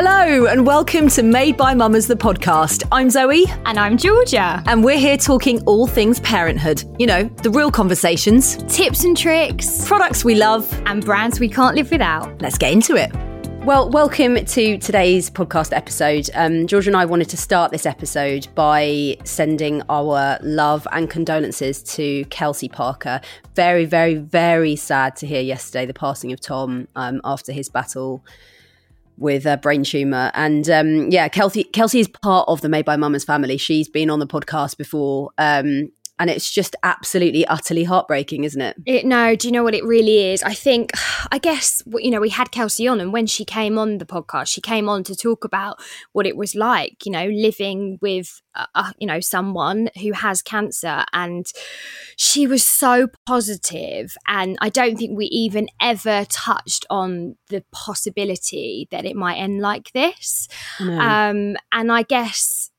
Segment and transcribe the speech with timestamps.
[0.00, 2.86] Hello and welcome to Made by Mamas, the podcast.
[2.92, 3.46] I'm Zoe.
[3.66, 4.62] And I'm Georgia.
[4.66, 6.84] And we're here talking all things parenthood.
[7.00, 10.72] You know, the real conversations, Tips and tricks, products we love.
[10.86, 12.40] and brands we can't live without.
[12.40, 13.10] Let's get into it.
[13.64, 16.30] Well, welcome to today's podcast episode.
[16.34, 21.82] Um, Georgia and I wanted to start this episode by sending our love and condolences
[21.94, 23.20] to Kelsey Parker.
[23.56, 28.24] Very, very, very sad to hear yesterday the passing of Tom um, after his battle
[29.18, 30.30] with a brain tumor.
[30.34, 33.56] And um, yeah, Kelsey Kelsey is part of the Made by Mamas family.
[33.56, 35.30] She's been on the podcast before.
[35.38, 38.76] Um, and it's just absolutely utterly heartbreaking, isn't it?
[38.86, 40.42] It, no, do you know what it really is?
[40.42, 40.92] I think,
[41.32, 44.48] I guess, you know, we had Kelsey on, and when she came on the podcast,
[44.48, 45.80] she came on to talk about
[46.12, 51.04] what it was like, you know, living with, uh, you know, someone who has cancer.
[51.12, 51.46] And
[52.16, 58.88] she was so positive, And I don't think we even ever touched on the possibility
[58.90, 60.48] that it might end like this.
[60.80, 62.70] Um, and I guess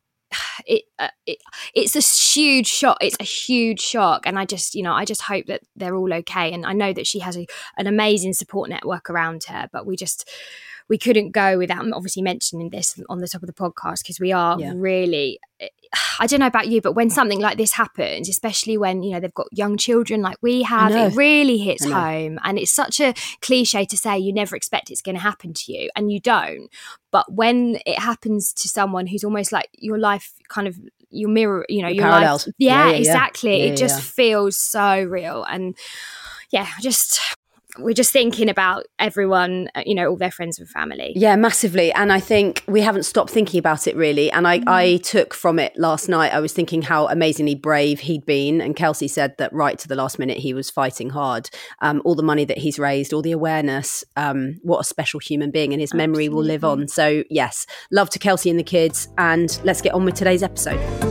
[0.66, 1.38] it, uh, it
[1.73, 2.00] it's a
[2.34, 5.62] huge shock it's a huge shock and i just you know i just hope that
[5.75, 7.47] they're all okay and i know that she has a,
[7.78, 10.29] an amazing support network around her but we just
[10.88, 14.31] we couldn't go without obviously mentioning this on the top of the podcast because we
[14.31, 14.73] are Yeah.
[14.75, 15.40] really
[16.19, 19.19] I don't know about you, but when something like this happens, especially when you know
[19.19, 22.39] they've got young children like we have, it really hits home.
[22.44, 25.72] And it's such a cliche to say you never expect it's going to happen to
[25.73, 26.69] you, and you don't.
[27.11, 30.78] But when it happens to someone who's almost like your life, kind of
[31.09, 32.45] your mirror, you know, Your your parallels.
[32.47, 33.57] life, yeah, Yeah, yeah, exactly.
[33.59, 35.75] Yeah, it just feels so real, and
[36.51, 37.19] yeah, just
[37.81, 41.13] we're just thinking about everyone, uh, you know, all their friends and family.
[41.16, 41.91] Yeah, massively.
[41.94, 44.31] And I think we haven't stopped thinking about it really.
[44.31, 48.25] And I, I took from it last night, I was thinking how amazingly brave he'd
[48.25, 48.62] been.
[48.62, 51.50] And Kelsey said that right to the last minute, he was fighting hard.
[51.81, 55.51] Um, all the money that he's raised, all the awareness, um, what a special human
[55.51, 56.88] being, and his memory will live on.
[56.88, 59.07] So, yes, love to Kelsey and the kids.
[59.17, 61.09] And let's get on with today's episode.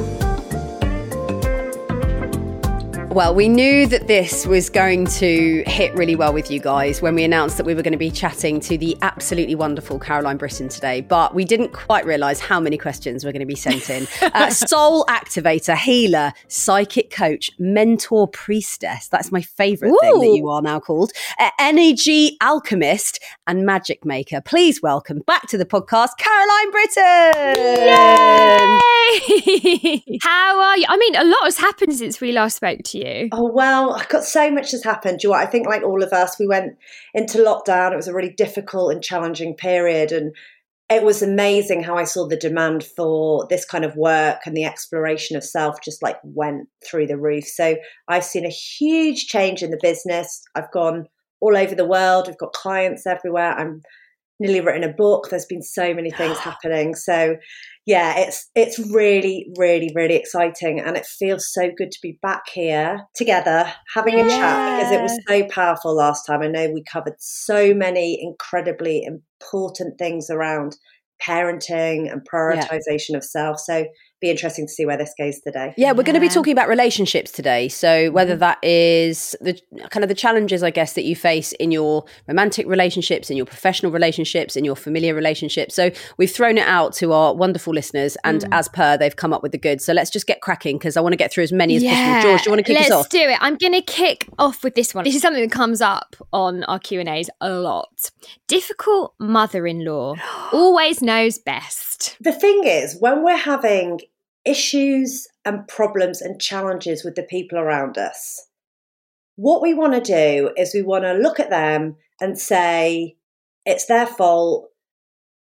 [3.19, 7.17] Well, we knew that this was going to hit really well with you guys when
[7.17, 10.69] we announced that we were going to be chatting to the absolutely wonderful Caroline Britton
[10.69, 14.06] today, but we didn't quite realise how many questions were going to be sent in.
[14.39, 19.09] Uh, soul activator, healer, psychic coach, mentor, priestess.
[19.09, 21.12] That's my favourite thing that you are now called.
[21.39, 24.41] Uh, energy alchemist and magic maker.
[24.43, 27.56] Please welcome back to the podcast, Caroline Britton.
[27.85, 28.89] Yay!
[30.23, 30.85] How are you?
[30.89, 33.08] I mean, a lot has happened since we last spoke to you.
[33.33, 35.21] Oh well, I've got so much has happened.
[35.21, 35.39] Do you know?
[35.39, 36.77] I think like all of us, we went
[37.15, 37.93] into lockdown.
[37.93, 40.35] It was a really difficult and challenging period, and
[40.91, 44.65] it was amazing how I saw the demand for this kind of work and the
[44.65, 47.45] exploration of self just like went through the roof.
[47.45, 47.77] So
[48.09, 50.43] I've seen a huge change in the business.
[50.55, 51.07] I've gone
[51.41, 52.27] all over the world.
[52.27, 53.53] We've got clients everywhere.
[53.53, 53.83] I'm
[54.41, 55.29] nearly written a book.
[55.29, 56.95] There's been so many things happening.
[56.95, 57.37] So
[57.88, 62.43] yeah, it's it's really, really, really exciting, and it feels so good to be back
[62.52, 66.43] here together having a chat because it was so powerful last time.
[66.43, 70.76] I know we covered so many incredibly important things around
[71.26, 73.58] parenting and prioritization of self.
[73.58, 73.87] So
[74.20, 75.75] be interesting to see where this goes today.
[75.76, 77.69] Yeah, we're going to be talking about relationships today.
[77.69, 78.41] So whether mm-hmm.
[78.41, 79.59] that is the
[79.91, 83.47] kind of the challenges, I guess, that you face in your romantic relationships, in your
[83.47, 85.75] professional relationships, in your familiar relationships.
[85.75, 88.49] So we've thrown it out to our wonderful listeners, and mm.
[88.53, 89.85] as per, they've come up with the goods.
[89.85, 92.23] So let's just get cracking because I want to get through as many as possible.
[92.23, 92.99] George, do you want to kick let's us off?
[93.00, 93.38] Let's do it.
[93.41, 95.05] I'm going to kick off with this one.
[95.05, 98.11] This is something that comes up on our Q and A's a lot.
[98.47, 100.17] Difficult mother-in-law
[100.53, 102.17] always knows best.
[102.20, 104.00] The thing is, when we're having
[104.49, 108.47] issues and problems and challenges with the people around us,
[109.37, 113.17] what we want to do is we want to look at them and say,
[113.65, 114.69] it's their fault.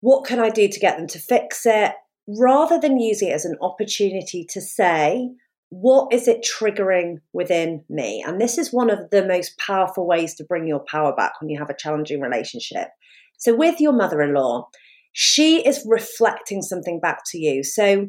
[0.02, 1.94] What can I do to get them to fix it?
[2.28, 5.32] Rather than using it as an opportunity to say,
[5.70, 8.24] what is it triggering within me?
[8.26, 11.50] And this is one of the most powerful ways to bring your power back when
[11.50, 12.90] you have a challenging relationship.
[13.38, 14.68] So, with your mother in law,
[15.14, 17.64] she is reflecting something back to you.
[17.64, 18.08] So,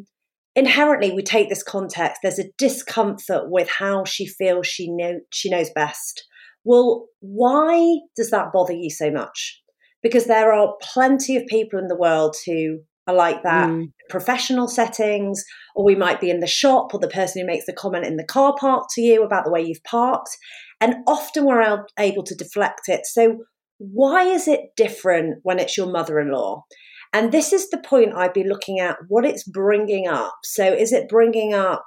[0.54, 2.20] inherently, we take this context.
[2.22, 6.24] There's a discomfort with how she feels she know she knows best.
[6.64, 9.60] Well, why does that bother you so much?
[10.02, 13.92] Because there are plenty of people in the world who are like that Mm.
[14.08, 15.44] professional settings,
[15.74, 18.16] or we might be in the shop, or the person who makes the comment in
[18.16, 20.36] the car park to you about the way you've parked.
[20.80, 23.06] And often we're able to deflect it.
[23.06, 23.38] So,
[23.78, 26.64] why is it different when it's your mother in law?
[27.12, 30.38] And this is the point I'd be looking at what it's bringing up.
[30.44, 31.84] So, is it bringing up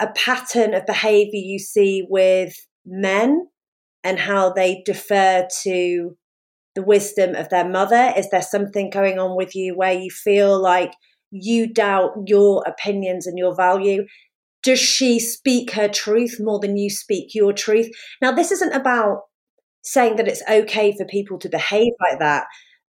[0.00, 2.54] a pattern of behavior you see with
[2.86, 3.48] men
[4.02, 6.16] and how they defer to
[6.74, 8.12] the wisdom of their mother?
[8.16, 10.92] Is there something going on with you where you feel like
[11.30, 14.06] you doubt your opinions and your value?
[14.62, 17.90] Does she speak her truth more than you speak your truth?
[18.22, 19.22] Now, this isn't about
[19.82, 22.46] saying that it's okay for people to behave like that,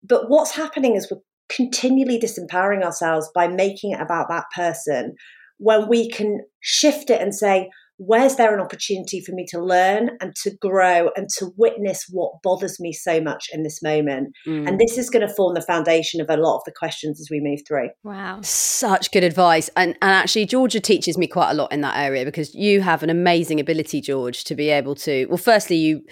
[0.02, 5.14] but what's happening is we're continually disempowering ourselves by making it about that person
[5.58, 7.68] when we can shift it and say,
[7.98, 12.32] where's there an opportunity for me to learn and to grow and to witness what
[12.44, 14.32] bothers me so much in this moment?
[14.46, 14.68] Mm.
[14.68, 17.28] And this is going to form the foundation of a lot of the questions as
[17.28, 17.90] we move through.
[18.04, 18.38] Wow.
[18.42, 19.68] Such good advice.
[19.76, 23.02] And, and actually, Georgia teaches me quite a lot in that area because you have
[23.02, 25.26] an amazing ability, George, to be able to.
[25.26, 26.02] Well, firstly, you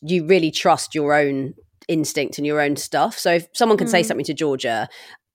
[0.00, 1.52] you really trust your own
[1.90, 3.18] instinct and your own stuff.
[3.18, 4.06] So if someone can say Mm.
[4.06, 4.88] something to Georgia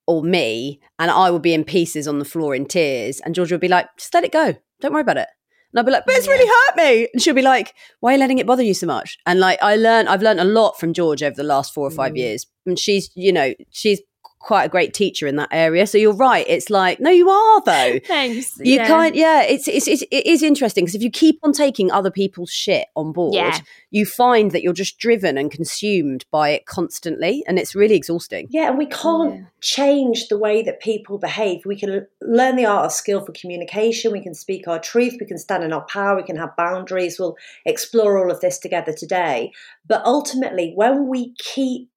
[0.08, 3.56] or me, and I would be in pieces on the floor in tears, and Georgia
[3.56, 4.56] would be like, just let it go.
[4.82, 5.28] Don't worry about it.
[5.72, 7.08] And I'd be like, but it's really hurt me.
[7.14, 9.18] And she'll be like, why are you letting it bother you so much?
[9.26, 11.92] And like, I learned, I've learned a lot from George over the last four or
[11.92, 12.18] five Mm.
[12.18, 12.46] years.
[12.66, 14.02] And she's, you know, she's
[14.46, 15.88] quite a great teacher in that area.
[15.88, 16.46] So you're right.
[16.48, 18.00] It's like, no, you are though.
[18.06, 18.56] Thanks.
[18.60, 18.86] You Yeah.
[18.88, 19.42] can't, yeah.
[19.42, 22.86] It's, it's, it's it is interesting because if you keep on taking other people's shit
[22.96, 23.58] on board, Yeah.
[23.90, 28.46] you find that you're just driven and consumed by it constantly, and it's really exhausting.
[28.52, 29.42] Yeah, and we can't Yeah.
[29.62, 31.66] change the way that people behave.
[31.66, 34.12] We can learn the art of skillful communication.
[34.12, 35.16] We can speak our truth.
[35.20, 36.16] We can stand in our power.
[36.16, 37.18] We can have boundaries.
[37.20, 39.52] We'll explore all of this together today.
[39.88, 41.90] But ultimately, when we keep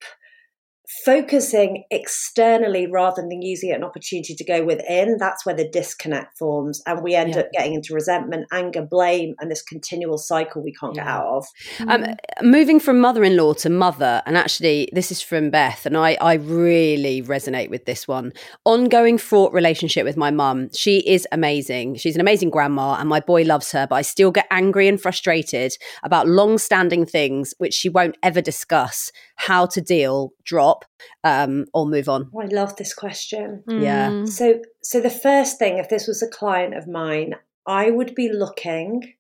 [1.04, 6.38] focusing externally rather than using it an opportunity to go within, that's where the disconnect
[6.38, 6.82] forms.
[6.86, 7.40] And we end Yeah.
[7.40, 11.46] up getting into resentment, anger, blame, and this continual cycle we can't get out of.
[11.86, 12.06] Um,
[12.42, 17.22] moving from mother-in-law to mother, and actually, this is from Beth, and I, I really
[17.22, 18.32] resonate with this one.
[18.64, 20.70] Ongoing fraught relationship with my mum.
[20.72, 21.96] She is amazing.
[21.96, 23.86] She's an amazing grandma, and my boy loves her.
[23.86, 29.12] But I still get angry and frustrated about long-standing things which she won't ever discuss.
[29.38, 30.84] How to deal, drop,
[31.24, 32.30] um, or move on.
[32.34, 33.62] Oh, I love this question.
[33.68, 34.10] Yeah.
[34.10, 34.28] Mm.
[34.28, 37.34] So, so the first thing, if this was a client of mine,
[37.66, 39.14] I would be looking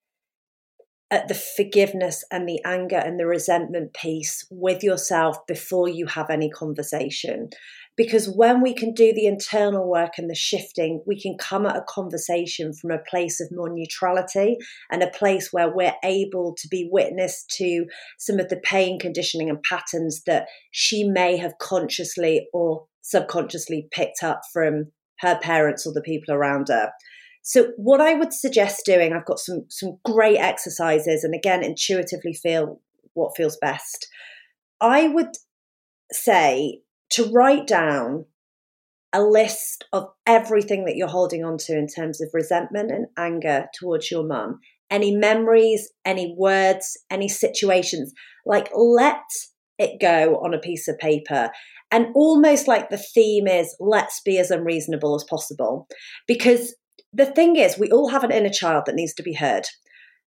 [1.10, 6.30] at the forgiveness and the anger and the resentment piece with yourself before you have
[6.30, 7.50] any conversation.
[7.98, 11.76] Because when we can do the internal work and the shifting, we can come at
[11.76, 14.56] a conversation from a place of more neutrality
[14.90, 19.50] and a place where we're able to be witness to some of the pain, conditioning,
[19.50, 25.92] and patterns that she may have consciously or subconsciously picked up from her parents or
[25.92, 26.90] the people around her.
[27.42, 32.34] So what I would suggest doing, I've got some some great exercises and again intuitively
[32.34, 32.80] feel
[33.14, 34.06] what feels best.
[34.80, 35.34] I would
[36.12, 38.26] say to write down
[39.12, 43.66] a list of everything that you're holding on to in terms of resentment and anger
[43.74, 44.58] towards your mum.
[44.90, 48.12] Any memories, any words, any situations.
[48.44, 49.22] Like let
[49.78, 51.50] it go on a piece of paper.
[51.90, 55.86] And almost like the theme is let's be as unreasonable as possible.
[56.26, 56.74] Because
[57.12, 59.64] the thing is, we all have an inner child that needs to be heard.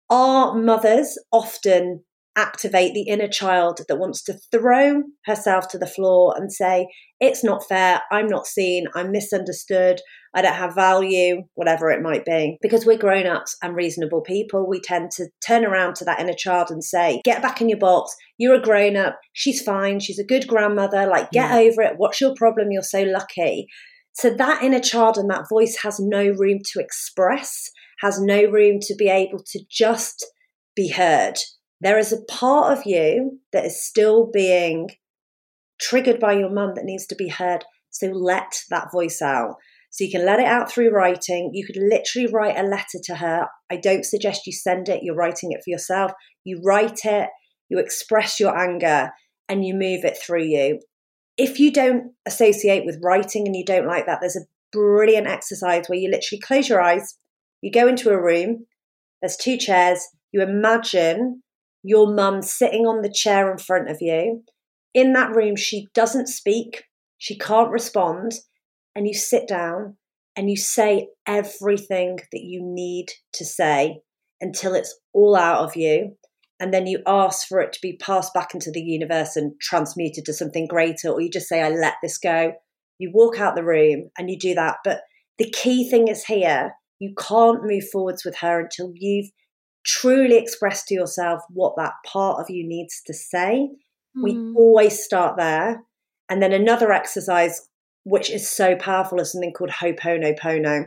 [0.09, 2.05] Our mothers often
[2.37, 7.43] activate the inner child that wants to throw herself to the floor and say, It's
[7.43, 8.03] not fair.
[8.11, 8.87] I'm not seen.
[8.95, 10.01] I'm misunderstood.
[10.33, 12.57] I don't have value, whatever it might be.
[12.63, 16.35] Because we're grown ups and reasonable people, we tend to turn around to that inner
[16.35, 18.15] child and say, Get back in your box.
[18.39, 19.19] You're a grown up.
[19.33, 20.01] She's fine.
[20.01, 21.07] She's a good grandmother.
[21.07, 21.59] Like, get yeah.
[21.59, 21.95] over it.
[21.97, 22.71] What's your problem?
[22.71, 23.67] You're so lucky.
[24.13, 27.71] So that inner child and that voice has no room to express,
[28.01, 30.27] has no room to be able to just
[30.77, 31.37] be heard
[31.81, 34.91] there is a part of you that is still being
[35.81, 37.65] triggered by your mum that needs to be heard.
[37.91, 39.57] So let that voice out.
[39.91, 41.51] So you can let it out through writing.
[41.53, 43.49] You could literally write a letter to her.
[43.71, 46.13] I don't suggest you send it, you're writing it for yourself.
[46.45, 47.29] You write it,
[47.69, 49.11] you express your anger,
[49.49, 50.81] and you move it through you.
[51.37, 55.87] If you don't associate with writing and you don't like that, there's a brilliant exercise
[55.89, 57.17] where you literally close your eyes,
[57.61, 58.67] you go into a room,
[59.21, 61.43] there's two chairs, you imagine
[61.83, 64.43] your mum sitting on the chair in front of you.
[64.95, 66.85] In that room, she doesn't speak,
[67.19, 68.33] she can't respond,
[68.95, 69.97] and you sit down
[70.37, 74.01] and you say everything that you need to say
[74.41, 76.17] until it's all out of you.
[76.59, 80.25] And then you ask for it to be passed back into the universe and transmuted
[80.27, 82.53] to something greater, or you just say, I let this go.
[82.99, 84.77] You walk out the room and you do that.
[84.85, 85.01] But
[85.39, 89.31] the key thing is here you can't move forwards with her until you've
[89.85, 93.69] truly express to yourself what that part of you needs to say.
[94.17, 94.23] Mm.
[94.23, 95.83] We always start there.
[96.29, 97.69] And then another exercise,
[98.05, 100.87] which is so powerful, is something called Ho'oponopono,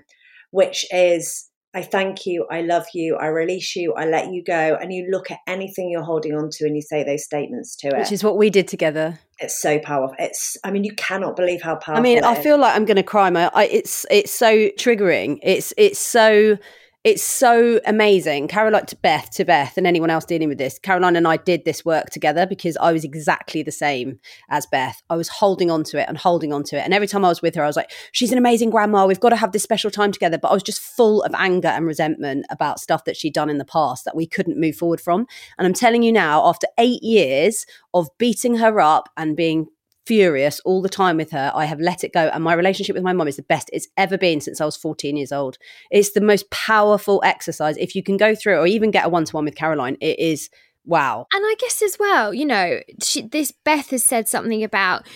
[0.51, 4.77] which is I thank you, I love you, I release you, I let you go.
[4.79, 7.88] And you look at anything you're holding on to and you say those statements to
[7.88, 7.97] it.
[7.97, 9.19] Which is what we did together.
[9.39, 10.15] It's so powerful.
[10.19, 13.01] It's I mean, you cannot believe how powerful I mean, I feel like I'm gonna
[13.01, 13.31] cry.
[13.31, 15.39] My I, it's it's so triggering.
[15.41, 16.59] It's it's so
[17.03, 18.48] it's so amazing.
[18.48, 20.79] Caroline to Beth to Beth and anyone else dealing with this.
[20.79, 24.19] Caroline and I did this work together because I was exactly the same
[24.50, 25.01] as Beth.
[25.10, 26.81] I was holding on to it and holding on to it.
[26.81, 29.05] And every time I was with her, I was like, she's an amazing grandma.
[29.05, 30.38] We've got to have this special time together.
[30.38, 33.57] But I was just full of anger and resentment about stuff that she'd done in
[33.57, 35.27] the past that we couldn't move forward from.
[35.57, 39.67] And I'm telling you now, after eight years of beating her up and being
[40.05, 41.51] furious all the time with her.
[41.53, 42.29] I have let it go.
[42.33, 44.77] And my relationship with my mom is the best it's ever been since I was
[44.77, 45.57] 14 years old.
[45.91, 47.77] It's the most powerful exercise.
[47.77, 50.19] If you can go through or even get a one to one with Caroline, it
[50.19, 50.50] is
[50.86, 51.27] wow.
[51.33, 55.07] And I guess as well, you know, she, this Beth has said something about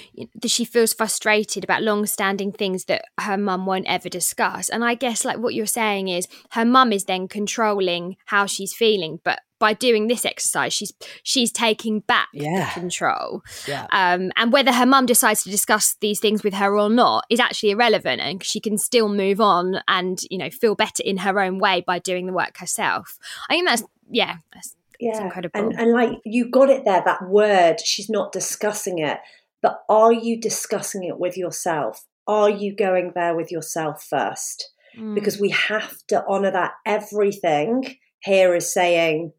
[0.41, 4.69] that she feels frustrated about long-standing things that her mum won't ever discuss.
[4.69, 8.73] And I guess like what you're saying is her mum is then controlling how she's
[8.73, 12.71] feeling, but by doing this exercise, she's she's taking back yeah.
[12.73, 13.43] control.
[13.67, 13.87] Yeah.
[13.91, 17.39] Um, and whether her mum decides to discuss these things with her or not is
[17.39, 21.39] actually irrelevant, and she can still move on and you know feel better in her
[21.39, 23.17] own way by doing the work herself.
[23.49, 25.59] I think that's yeah, that's, yeah, that's incredible.
[25.59, 27.79] And, and like you got it there, that word.
[27.79, 29.19] She's not discussing it,
[29.61, 32.05] but are you discussing it with yourself?
[32.27, 34.71] Are you going there with yourself first?
[34.97, 35.15] Mm.
[35.15, 39.33] Because we have to honor that everything here is saying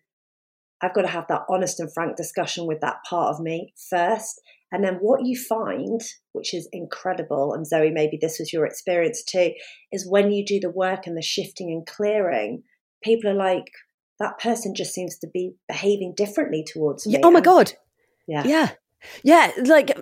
[0.82, 4.40] I've got to have that honest and frank discussion with that part of me first.
[4.70, 6.00] And then what you find,
[6.32, 9.52] which is incredible, and Zoe, maybe this was your experience too,
[9.92, 12.62] is when you do the work and the shifting and clearing,
[13.02, 13.64] people are like,
[14.20, 17.14] that person just seems to be behaving differently towards me.
[17.14, 17.72] Yeah, oh my God.
[18.26, 18.44] Yeah.
[18.44, 18.70] Yeah.
[19.22, 19.52] Yeah.
[19.64, 19.96] Like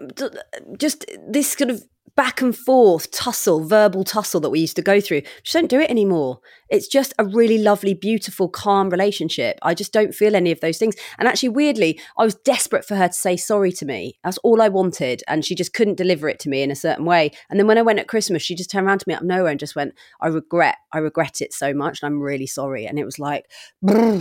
[0.79, 1.85] just this kind of
[2.17, 5.21] back and forth tussle, verbal tussle that we used to go through.
[5.43, 6.41] Just don't do it anymore.
[6.69, 9.59] It's just a really lovely, beautiful, calm relationship.
[9.63, 10.97] I just don't feel any of those things.
[11.19, 14.19] And actually, weirdly, I was desperate for her to say sorry to me.
[14.25, 15.23] That's all I wanted.
[15.29, 17.31] And she just couldn't deliver it to me in a certain way.
[17.51, 19.29] And then when I went at Christmas, she just turned around to me out of
[19.29, 22.03] nowhere and just went, I regret, I regret it so much.
[22.03, 22.87] And I'm really sorry.
[22.87, 23.45] And it was like,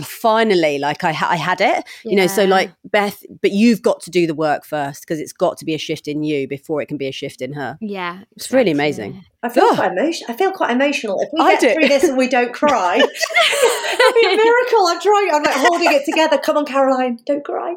[0.02, 2.10] finally, like I, I had it, yeah.
[2.10, 2.26] you know.
[2.26, 5.64] So, like, Beth, but you've got to do the work first because it's got to
[5.64, 7.78] be a shift in you before it can be a shift in her.
[7.88, 8.22] Yeah.
[8.36, 9.24] It's really amazing.
[9.42, 9.74] I feel oh.
[9.76, 10.30] quite emotional.
[10.30, 11.20] I feel quite emotional.
[11.20, 11.74] If we I get do.
[11.74, 14.86] through this and we don't cry, it'll be a miracle.
[14.88, 15.30] I'm trying.
[15.32, 16.36] I'm like holding it together.
[16.38, 17.74] Come on, Caroline, don't cry.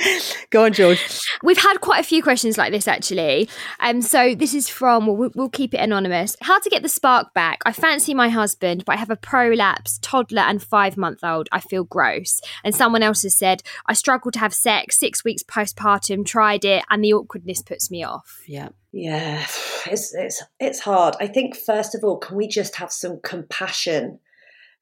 [0.50, 0.98] Go on, George.
[1.44, 3.48] We've had quite a few questions like this actually.
[3.78, 5.06] Um, so this is from.
[5.06, 6.36] We'll, we'll keep it anonymous.
[6.40, 7.60] How to get the spark back?
[7.64, 11.48] I fancy my husband, but I have a prolapse toddler and five month old.
[11.52, 12.40] I feel gross.
[12.64, 14.98] And someone else has said I struggle to have sex.
[14.98, 16.26] Six weeks postpartum.
[16.26, 18.42] Tried it, and the awkwardness puts me off.
[18.48, 18.70] Yeah.
[18.92, 19.46] Yeah,
[19.86, 21.16] it's it's it's hard.
[21.18, 24.18] I think first of all, can we just have some compassion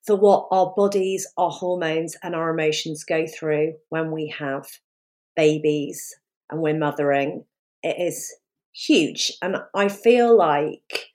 [0.07, 4.67] for what our bodies, our hormones, and our emotions go through when we have
[5.37, 6.17] babies
[6.50, 7.45] and we're mothering?
[7.85, 8.35] It is
[8.73, 11.11] huge, and I feel like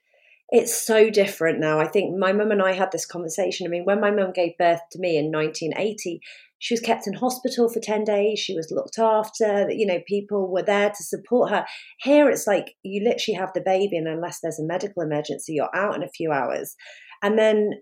[0.50, 1.80] it's so different now.
[1.80, 3.66] I think my mum and I had this conversation.
[3.66, 6.20] I mean, when my mum gave birth to me in 1980,
[6.58, 8.38] she was kept in hospital for 10 days.
[8.38, 9.70] She was looked after.
[9.70, 11.66] You know, people were there to support her.
[12.00, 15.74] Here it's like you literally have the baby, and unless there's a medical emergency, you're
[15.74, 16.74] out in a few hours.
[17.22, 17.72] And then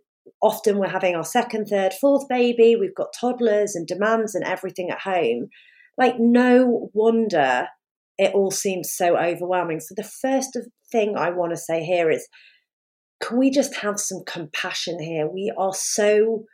[0.43, 2.77] often we're having our second, third, fourth baby.
[2.77, 5.49] We've got toddlers and demands and everything at home.
[5.97, 7.69] Like, no wonder
[8.17, 9.81] it all seems so overwhelming.
[9.81, 10.57] So, the first
[10.91, 12.29] thing I want to say here is
[13.23, 15.29] can we just have some compassion here?
[15.29, 16.45] We are so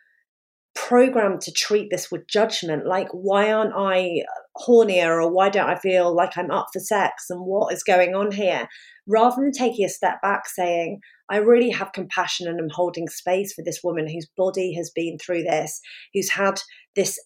[0.91, 2.85] programmed to treat this with judgment.
[2.85, 4.25] Like why aren't i
[4.57, 8.13] hornier or why don't i feel like i'm up for sex and what is going
[8.13, 8.69] on here?
[9.07, 10.99] Rather than taking a step back saying
[11.31, 15.17] i really have compassion and i'm holding space for this woman whose body has been
[15.19, 15.81] through this
[16.13, 16.61] who's had
[16.97, 17.21] this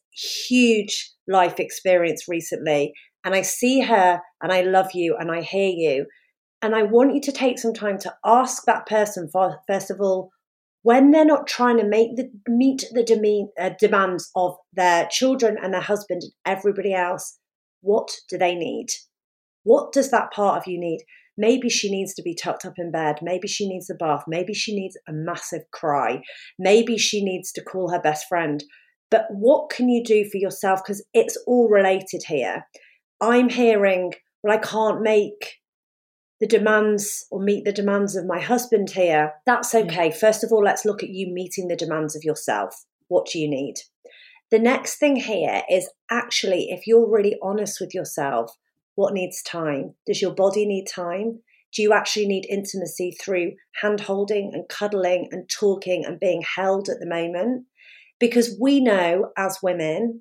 [0.47, 2.93] huge life experience recently
[3.25, 6.07] and i see her and i love you and i hear you
[6.61, 10.01] and i want you to take some time to ask that person for, first of
[10.01, 10.31] all
[10.85, 15.57] when they're not trying to make the meet the deme- uh, demands of their children
[15.61, 17.39] and their husband and everybody else,
[17.81, 18.89] what do they need?
[19.63, 21.01] What does that part of you need?
[21.39, 23.21] Maybe she needs to be tucked up in bed.
[23.23, 24.25] Maybe she needs a bath.
[24.29, 26.21] Maybe she needs a massive cry.
[26.59, 28.63] Maybe she needs to call her best friend.
[29.11, 30.83] But what can you do for yourself?
[30.85, 32.67] Because it's all related here.
[33.23, 34.13] I'm hearing,
[34.43, 35.61] well, I can't make
[36.45, 40.11] the demands or meet the demands of my husband here, that's okay.
[40.11, 42.85] First of all, let's look at you meeting the demands of yourself.
[43.09, 43.77] What do you need?
[44.51, 48.59] The next thing here is actually, if you're really honest with yourself,
[48.95, 49.95] what needs time?
[50.07, 51.41] Does your body need time?
[51.75, 56.91] Do you actually need intimacy through hand holding and cuddling and talking and being held
[56.91, 57.65] at the moment?
[58.21, 60.21] Because we know as women,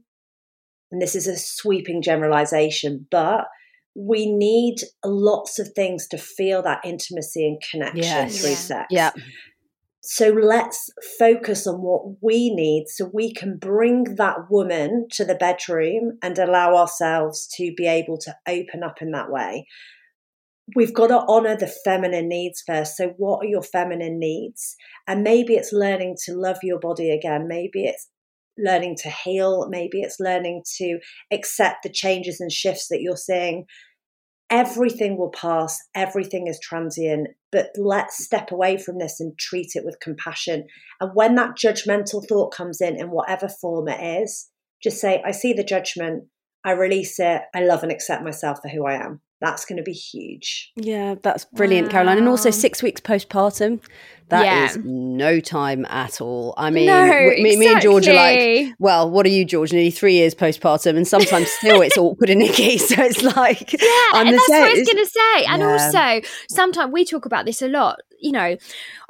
[0.89, 3.48] and this is a sweeping generalization, but
[3.95, 8.41] we need lots of things to feel that intimacy and connection yes.
[8.41, 8.55] through yeah.
[8.55, 8.88] sex.
[8.89, 9.12] Yeah.
[10.05, 15.35] So let's focus on what we need so we can bring that woman to the
[15.35, 19.65] bedroom and allow ourselves to be able to open up in that way.
[20.75, 22.97] We've got to honor the feminine needs first.
[22.97, 24.75] So, what are your feminine needs?
[25.07, 27.47] And maybe it's learning to love your body again.
[27.47, 28.09] Maybe it's
[28.57, 29.67] learning to heal.
[29.69, 31.00] Maybe it's learning to
[31.31, 33.65] accept the changes and shifts that you're seeing.
[34.50, 39.83] Everything will pass, everything is transient, but let's step away from this and treat it
[39.83, 40.65] with compassion.
[41.01, 44.50] And when that judgmental thought comes in, in whatever form it is,
[44.81, 46.25] just say, I see the judgment,
[46.63, 49.83] I release it, I love and accept myself for who I am that's going to
[49.83, 50.71] be huge.
[50.77, 51.91] Yeah, that's brilliant, wow.
[51.91, 52.17] Caroline.
[52.17, 53.81] And also six weeks postpartum.
[54.29, 54.65] That yeah.
[54.65, 56.53] is no time at all.
[56.57, 57.57] I mean, no, me, exactly.
[57.57, 59.73] me, and George are like, well, what are you, George?
[59.73, 62.77] Nearly three years postpartum, and sometimes still it's awkward and icky.
[62.84, 65.45] So it's like, yeah, I'm that's what I was going to say.
[65.45, 65.67] And yeah.
[65.67, 67.99] also, sometimes we talk about this a lot.
[68.19, 68.58] You know,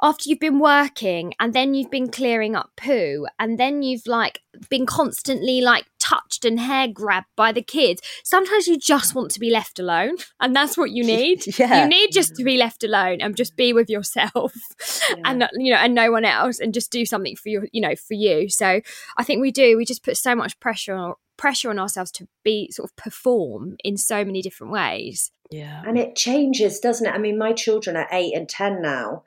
[0.02, 4.42] after you've been working and then you've been clearing up poo, and then you've like
[4.68, 8.02] been constantly like touched and hair grabbed by the kids.
[8.22, 11.58] Sometimes you just want to be left alone, and that's what you need.
[11.58, 11.82] yeah.
[11.82, 14.54] You need just to be left alone and just be with yourself,
[15.10, 15.16] yeah.
[15.24, 17.96] and you know, and no one else, and just do something for you, you know,
[17.96, 18.48] for you.
[18.48, 18.80] So
[19.16, 19.76] I think we do.
[19.76, 23.76] We just put so much pressure on pressure on ourselves to be sort of perform
[23.82, 25.32] in so many different ways.
[25.50, 27.14] Yeah, and it changes, doesn't it?
[27.14, 29.22] I mean, my children are eight and ten now.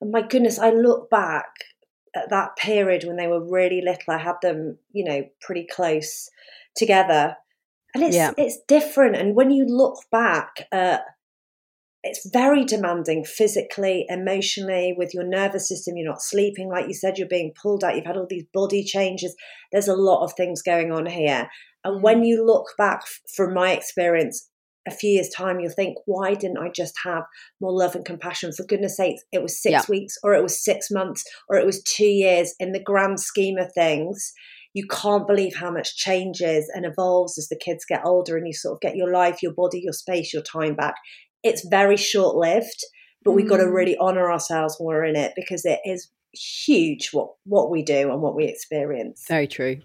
[0.00, 1.46] And my goodness, I look back
[2.16, 6.28] at that period when they were really little, I had them, you know, pretty close
[6.74, 7.36] together.
[7.94, 8.32] And it's yeah.
[8.36, 9.16] it's different.
[9.16, 11.02] And when you look back at
[12.06, 15.96] it's very demanding physically, emotionally, with your nervous system.
[15.96, 18.84] You're not sleeping, like you said, you're being pulled out, you've had all these body
[18.84, 19.34] changes.
[19.72, 21.48] There's a lot of things going on here.
[21.84, 22.26] And when mm.
[22.26, 23.02] you look back
[23.34, 24.48] from my experience,
[24.86, 27.24] a few years' time, you'll think, why didn't I just have
[27.60, 28.52] more love and compassion?
[28.52, 29.82] For goodness sakes, it was six yeah.
[29.88, 32.54] weeks, or it was six months, or it was two years.
[32.60, 34.32] In the grand scheme of things,
[34.74, 38.52] you can't believe how much changes and evolves as the kids get older and you
[38.52, 40.96] sort of get your life, your body, your space, your time back.
[41.42, 42.84] It's very short lived,
[43.24, 43.36] but mm.
[43.36, 47.30] we've got to really honor ourselves when we're in it because it is huge what
[47.44, 49.24] what we do and what we experience.
[49.28, 49.78] Very true.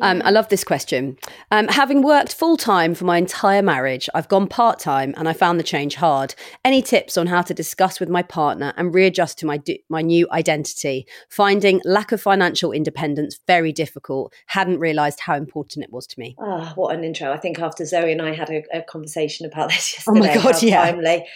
[0.00, 1.18] Um, I love this question.
[1.50, 5.32] Um, having worked full time for my entire marriage, I've gone part time and I
[5.32, 6.34] found the change hard.
[6.64, 10.28] Any tips on how to discuss with my partner and readjust to my my new
[10.30, 11.06] identity?
[11.28, 14.32] Finding lack of financial independence very difficult.
[14.46, 16.36] Hadn't realised how important it was to me.
[16.40, 17.32] Ah, oh, what an intro!
[17.32, 20.18] I think after Zoe and I had a, a conversation about this yesterday.
[20.18, 20.62] Oh my god!
[20.62, 20.90] Yeah.
[20.90, 21.26] Timely.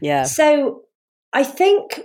[0.00, 0.24] Yeah.
[0.24, 0.82] So
[1.32, 2.00] I think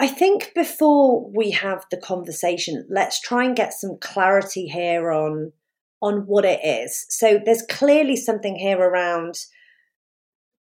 [0.00, 5.52] I think before we have the conversation, let's try and get some clarity here on
[6.00, 7.04] on what it is.
[7.10, 9.34] So there's clearly something here around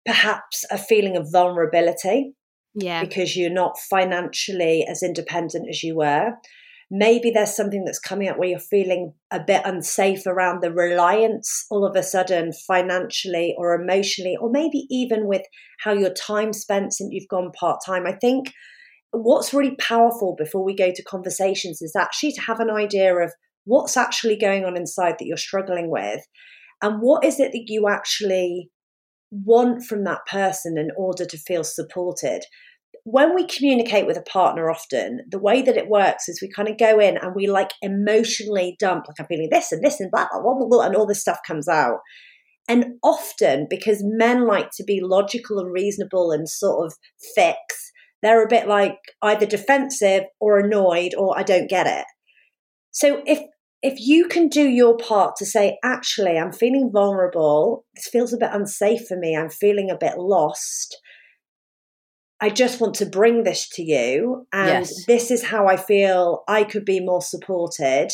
[0.05, 2.33] perhaps a feeling of vulnerability.
[2.73, 3.03] Yeah.
[3.03, 6.35] Because you're not financially as independent as you were.
[6.91, 11.65] maybe there's something that's coming up where you're feeling a bit unsafe around the reliance
[11.71, 15.41] all of a sudden financially or emotionally or maybe even with
[15.79, 18.51] how your time spent since you've gone part-time i think
[19.21, 23.31] what's really powerful before we go to conversations is actually to have an idea of
[23.65, 26.21] what's actually going on inside that you're struggling with
[26.81, 28.69] and what is it that you actually
[29.31, 32.43] want from that person in order to feel supported
[33.03, 36.67] when we communicate with a partner often, the way that it works is we kind
[36.67, 40.09] of go in and we like emotionally dump, like I'm feeling this and this and
[40.09, 41.99] blah, blah, blah, blah, blah and all this stuff comes out.
[42.67, 46.95] And often, because men like to be logical and reasonable and sort of
[47.35, 52.05] fix, they're a bit like either defensive or annoyed or I don't get it.
[52.91, 53.39] So if
[53.81, 58.37] if you can do your part to say, actually, I'm feeling vulnerable, this feels a
[58.37, 60.97] bit unsafe for me, I'm feeling a bit lost
[62.41, 64.45] I just want to bring this to you.
[64.51, 65.05] And yes.
[65.05, 68.09] this is how I feel I could be more supported.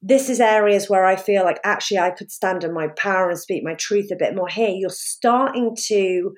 [0.00, 3.38] This is areas where I feel like actually I could stand in my power and
[3.38, 4.70] speak my truth a bit more here.
[4.70, 6.34] You're starting to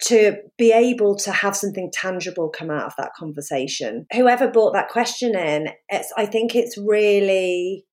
[0.00, 4.06] to be able to have something tangible come out of that conversation.
[4.12, 7.84] Whoever brought that question in, it's I think it's really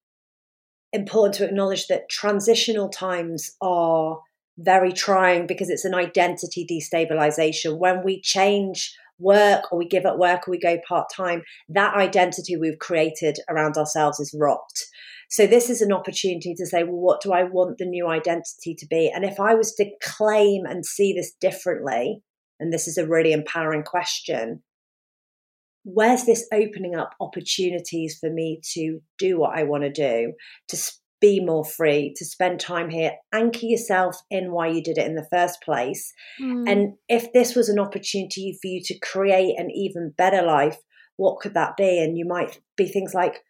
[0.93, 4.19] important to acknowledge that transitional times are
[4.57, 7.77] very trying because it's an identity destabilization.
[7.77, 11.95] When we change work or we give up work or we go part time, that
[11.95, 14.85] identity we've created around ourselves is rocked.
[15.29, 18.75] So, this is an opportunity to say, well, what do I want the new identity
[18.77, 19.11] to be?
[19.13, 22.21] And if I was to claim and see this differently,
[22.59, 24.63] and this is a really empowering question,
[25.83, 30.33] where's this opening up opportunities for me to do what I want to do,
[30.69, 30.77] to
[31.21, 35.15] be more free, to spend time here, anchor yourself in why you did it in
[35.15, 36.13] the first place.
[36.41, 36.69] Mm.
[36.69, 40.77] And if this was an opportunity for you to create an even better life,
[41.17, 42.03] what could that be?
[42.03, 43.41] And you might be things like,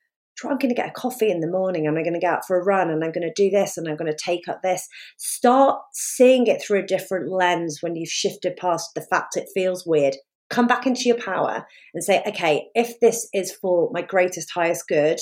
[0.43, 2.45] I'm going to get a coffee in the morning and I'm going to go out
[2.45, 4.61] for a run and I'm going to do this and I'm going to take up
[4.61, 4.87] this.
[5.17, 9.85] Start seeing it through a different lens when you've shifted past the fact it feels
[9.85, 10.15] weird.
[10.49, 14.87] Come back into your power and say, okay, if this is for my greatest, highest
[14.87, 15.19] good,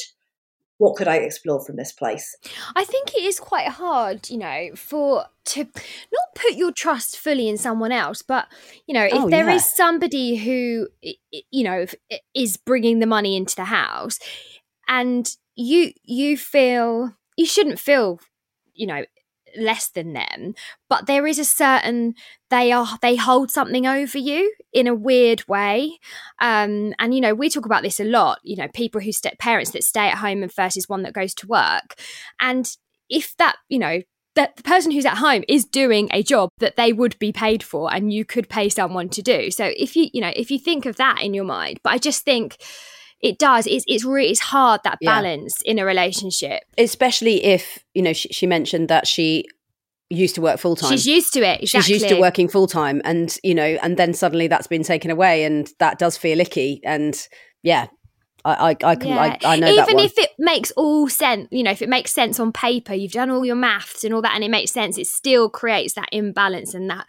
[0.77, 2.35] what could I explore from this place?
[2.75, 7.47] I think it is quite hard, you know, for to not put your trust fully
[7.47, 8.47] in someone else, but
[8.87, 9.55] you know, if oh, there yeah.
[9.55, 10.87] is somebody who
[11.51, 11.85] you know
[12.33, 14.19] is bringing the money into the house,
[14.93, 18.19] and you you feel you shouldn't feel,
[18.75, 19.03] you know,
[19.57, 20.55] less than them
[20.89, 22.15] but there is a certain
[22.49, 25.99] they are they hold something over you in a weird way.
[26.39, 29.37] Um and you know we talk about this a lot you know people who step
[29.37, 31.95] parents that stay at home and versus one that goes to work.
[32.39, 32.69] And
[33.09, 34.01] if that you know
[34.35, 37.61] that the person who's at home is doing a job that they would be paid
[37.61, 39.51] for and you could pay someone to do.
[39.51, 41.97] So if you you know if you think of that in your mind but i
[41.99, 42.57] just think
[43.23, 45.71] it does it's it's really it's hard that balance yeah.
[45.71, 49.45] in a relationship especially if you know she, she mentioned that she
[50.09, 51.81] used to work full time she's used to it exactly.
[51.81, 55.09] she's used to working full time and you know and then suddenly that's been taken
[55.09, 57.27] away and that does feel icky and
[57.63, 57.87] yeah
[58.45, 59.21] I, I, I can, yeah.
[59.21, 62.41] I, I, know Even if it makes all sense, you know, if it makes sense
[62.41, 65.07] on paper, you've done all your maths and all that, and it makes sense, it
[65.07, 67.07] still creates that imbalance and that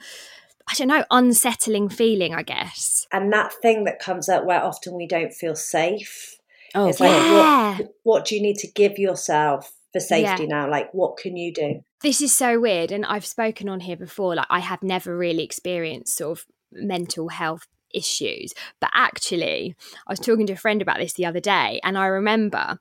[0.69, 3.07] I don't know, unsettling feeling, I guess.
[3.13, 6.39] And that thing that comes up where often we don't feel safe.
[6.75, 7.77] Oh, it's yeah.
[7.79, 10.49] like, what, what do you need to give yourself for safety yeah.
[10.49, 10.71] now?
[10.71, 11.85] Like, what can you do?
[12.03, 12.93] This is so weird.
[12.93, 17.29] And I've spoken on here before, like, I have never really experienced sort of mental
[17.29, 18.53] health issues.
[18.81, 22.07] But actually, I was talking to a friend about this the other day, and I
[22.07, 22.79] remember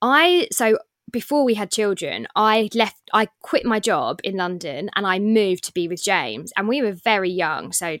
[0.00, 0.78] I, so
[1.12, 5.64] before we had children, I left, I quit my job in London and I moved
[5.64, 6.52] to be with James.
[6.56, 7.98] And we were very young, so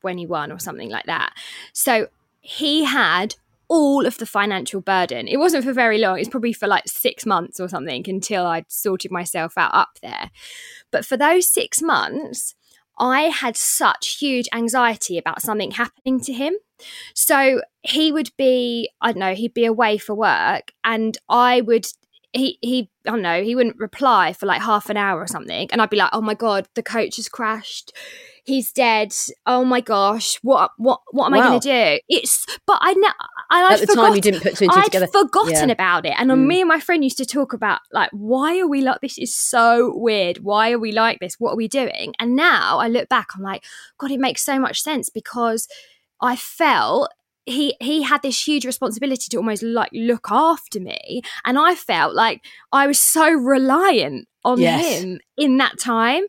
[0.00, 1.32] 21 or something like that.
[1.72, 2.08] So
[2.40, 3.34] he had
[3.68, 5.28] all of the financial burden.
[5.28, 8.70] It wasn't for very long, it's probably for like six months or something until I'd
[8.70, 10.30] sorted myself out up there.
[10.90, 12.54] But for those six months,
[12.98, 16.54] I had such huge anxiety about something happening to him.
[17.14, 21.86] So he would be, I don't know, he'd be away for work and I would
[22.32, 25.68] he he I don't know, he wouldn't reply for like half an hour or something.
[25.72, 27.92] And I'd be like, Oh my god, the coach has crashed.
[28.44, 29.14] He's dead.
[29.46, 31.38] Oh my gosh, what what what am wow.
[31.38, 32.00] I gonna do?
[32.08, 33.10] It's but I know
[33.50, 35.06] I at the time you didn't put two and 2 I'd together.
[35.06, 35.72] forgotten yeah.
[35.72, 36.14] about it.
[36.18, 36.46] And mm.
[36.46, 39.34] me and my friend used to talk about like why are we like this is
[39.34, 40.38] so weird.
[40.38, 41.36] Why are we like this?
[41.38, 42.14] What are we doing?
[42.18, 43.64] And now I look back, I'm like,
[43.98, 45.68] God, it makes so much sense because
[46.20, 47.10] I felt
[47.48, 52.14] he he had this huge responsibility to almost like look after me and i felt
[52.14, 55.00] like i was so reliant on yes.
[55.00, 56.24] him in that time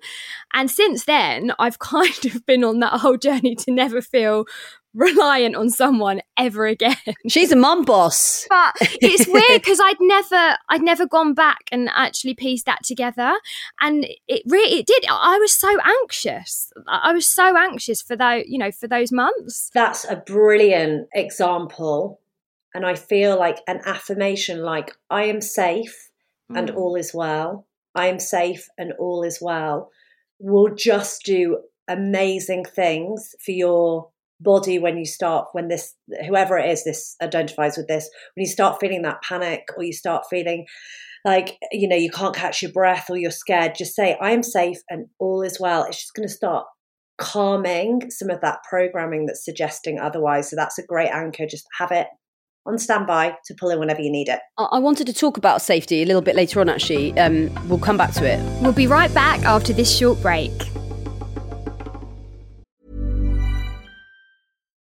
[0.54, 4.46] and since then i've kind of been on that whole journey to never feel
[4.94, 6.96] reliant on someone ever again.
[7.28, 8.46] She's a mum boss.
[8.50, 13.34] But it's weird because I'd never, I'd never gone back and actually pieced that together,
[13.80, 15.06] and it really, it did.
[15.10, 16.72] I was so anxious.
[16.88, 19.70] I was so anxious for those, you know, for those months.
[19.74, 22.20] That's a brilliant example,
[22.74, 26.10] and I feel like an affirmation, like I am safe
[26.50, 26.76] and Mm.
[26.78, 27.68] all is well.
[27.94, 29.92] I am safe and all is well.
[30.40, 36.70] Will just do amazing things for your body when you start when this whoever it
[36.70, 40.66] is this identifies with this when you start feeling that panic or you start feeling
[41.26, 44.44] like you know you can't catch your breath or you're scared just say i am
[44.44, 46.66] safe and all is well it's just going to start
[47.18, 51.92] calming some of that programming that's suggesting otherwise so that's a great anchor just have
[51.92, 52.08] it
[52.66, 55.62] on standby to pull in whenever you need it I I wanted to talk about
[55.62, 57.18] safety a little bit later on, actually.
[57.20, 58.40] Um, we'll come back to it.
[58.62, 60.52] We'll be right back after this short break.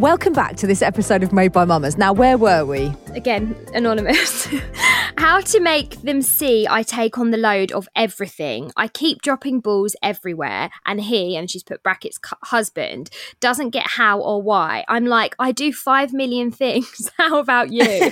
[0.00, 1.98] Welcome back to this episode of Made by Mamas.
[1.98, 2.90] Now, where were we?
[3.12, 4.46] Again, anonymous.
[5.18, 8.72] How to make them see I take on the load of everything.
[8.78, 13.10] I keep dropping balls everywhere, and he, and she's put brackets, husband,
[13.40, 14.86] doesn't get how or why.
[14.88, 17.10] I'm like, I do five million things.
[17.18, 17.84] How about you?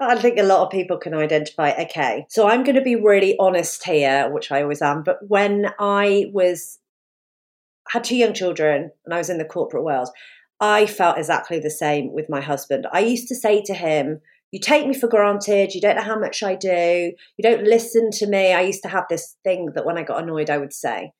[0.00, 1.70] I think a lot of people can identify.
[1.82, 5.04] Okay, so I'm going to be really honest here, which I always am.
[5.04, 6.80] But when I was
[7.90, 10.08] had two young children and I was in the corporate world,
[10.60, 12.86] I felt exactly the same with my husband.
[12.92, 14.20] I used to say to him,
[14.52, 15.74] "You take me for granted.
[15.74, 17.12] You don't know how much I do.
[17.36, 20.22] You don't listen to me." I used to have this thing that when I got
[20.22, 21.12] annoyed, I would say.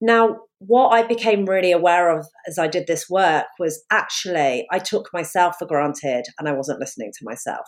[0.00, 4.78] Now, what I became really aware of as I did this work was actually I
[4.78, 7.66] took myself for granted and I wasn't listening to myself.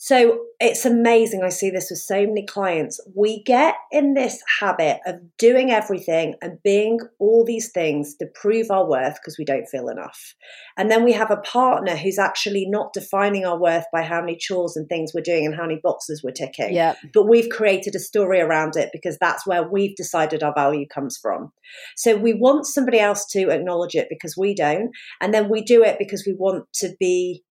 [0.00, 1.42] So it's amazing.
[1.42, 3.00] I see this with so many clients.
[3.16, 8.70] We get in this habit of doing everything and being all these things to prove
[8.70, 10.34] our worth because we don't feel enough.
[10.76, 14.36] And then we have a partner who's actually not defining our worth by how many
[14.36, 16.94] chores and things we're doing and how many boxes we're ticking Yeah.
[17.12, 21.18] but we've created a story around it because that's where we've decided our value comes
[21.20, 21.50] from.
[21.96, 25.82] So we want somebody else to acknowledge it because we don't, and then we do
[25.82, 27.42] it because we want to be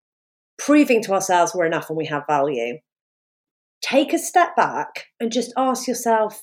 [0.58, 2.78] proving to ourselves we're enough and we have value.
[3.80, 6.42] Take a step back and just ask yourself,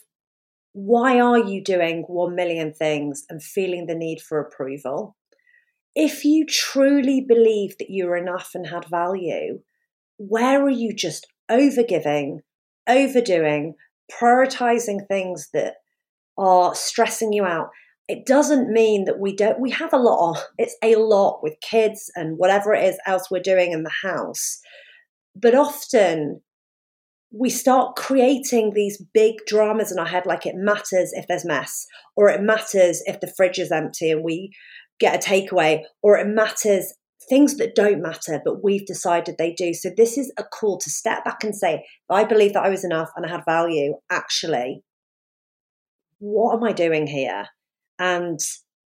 [0.73, 5.15] why are you doing 1 million things and feeling the need for approval?
[5.95, 9.59] If you truly believe that you're enough and had value,
[10.17, 12.39] where are you just overgiving,
[12.87, 13.75] overdoing,
[14.11, 15.75] prioritizing things that
[16.37, 17.69] are stressing you out?
[18.07, 21.59] It doesn't mean that we don't, we have a lot on, it's a lot with
[21.61, 24.59] kids and whatever it is else we're doing in the house.
[25.35, 26.41] But often
[27.31, 31.87] we start creating these big dramas in our head like it matters if there's mess,
[32.15, 34.51] or it matters if the fridge is empty and we
[34.99, 36.93] get a takeaway, or it matters
[37.27, 39.73] things that don't matter, but we've decided they do.
[39.73, 42.85] So this is a call to step back and say, I believe that I was
[42.85, 44.83] enough and I had value, actually,
[46.19, 47.47] what am I doing here?
[47.99, 48.39] And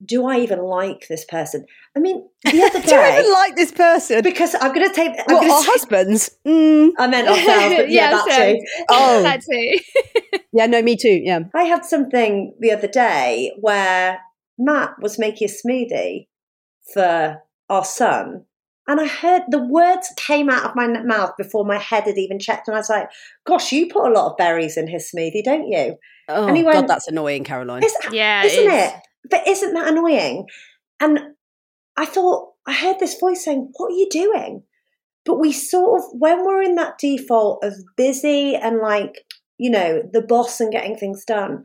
[0.04, 1.64] do I even like this person?
[1.96, 4.22] I mean, the other Do I even like this person?
[4.22, 5.12] because I'm going to take.
[5.18, 6.30] I'm gonna our say- husbands?
[6.46, 8.59] Mm, I meant ourselves, but yeah, that so- too.
[8.90, 9.22] Oh.
[9.22, 10.40] that too.
[10.52, 11.20] Yeah, no, me too.
[11.22, 11.40] Yeah.
[11.54, 14.20] I had something the other day where
[14.59, 16.28] Matt was making a smoothie
[16.92, 18.44] for our son.
[18.88, 22.38] And I heard the words came out of my mouth before my head had even
[22.38, 22.68] checked.
[22.68, 23.09] And I was like,
[23.44, 25.96] gosh, you put a lot of berries in his smoothie, don't you?
[26.29, 27.83] Oh, And he God, that's annoying, Caroline.
[27.83, 28.92] Is- Yeah, it isn't is.
[28.92, 28.94] it?
[29.29, 30.46] But isn't that annoying?
[31.01, 31.18] And
[31.96, 34.62] I thought, I heard this voice saying, What are you doing?
[35.25, 39.25] But we sort of, when we're in that default of busy and like,
[39.59, 41.64] you know, the boss and getting things done,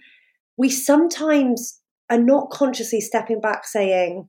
[0.58, 1.80] we sometimes
[2.10, 4.28] are not consciously stepping back saying,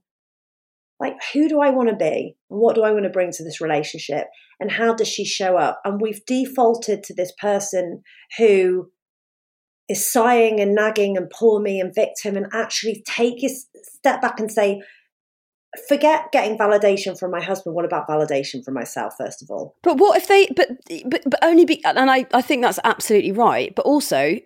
[1.03, 2.35] like, who do I want to be?
[2.49, 4.27] And what do I want to bring to this relationship?
[4.59, 5.81] And how does she show up?
[5.83, 8.03] And we've defaulted to this person
[8.37, 8.89] who
[9.89, 14.39] is sighing and nagging and poor me and victim and actually take a step back
[14.39, 14.81] and say,
[15.89, 19.97] forget getting validation from my husband what about validation from myself first of all but
[19.97, 20.69] what if they but
[21.07, 24.37] but, but only be and I, I think that's absolutely right but also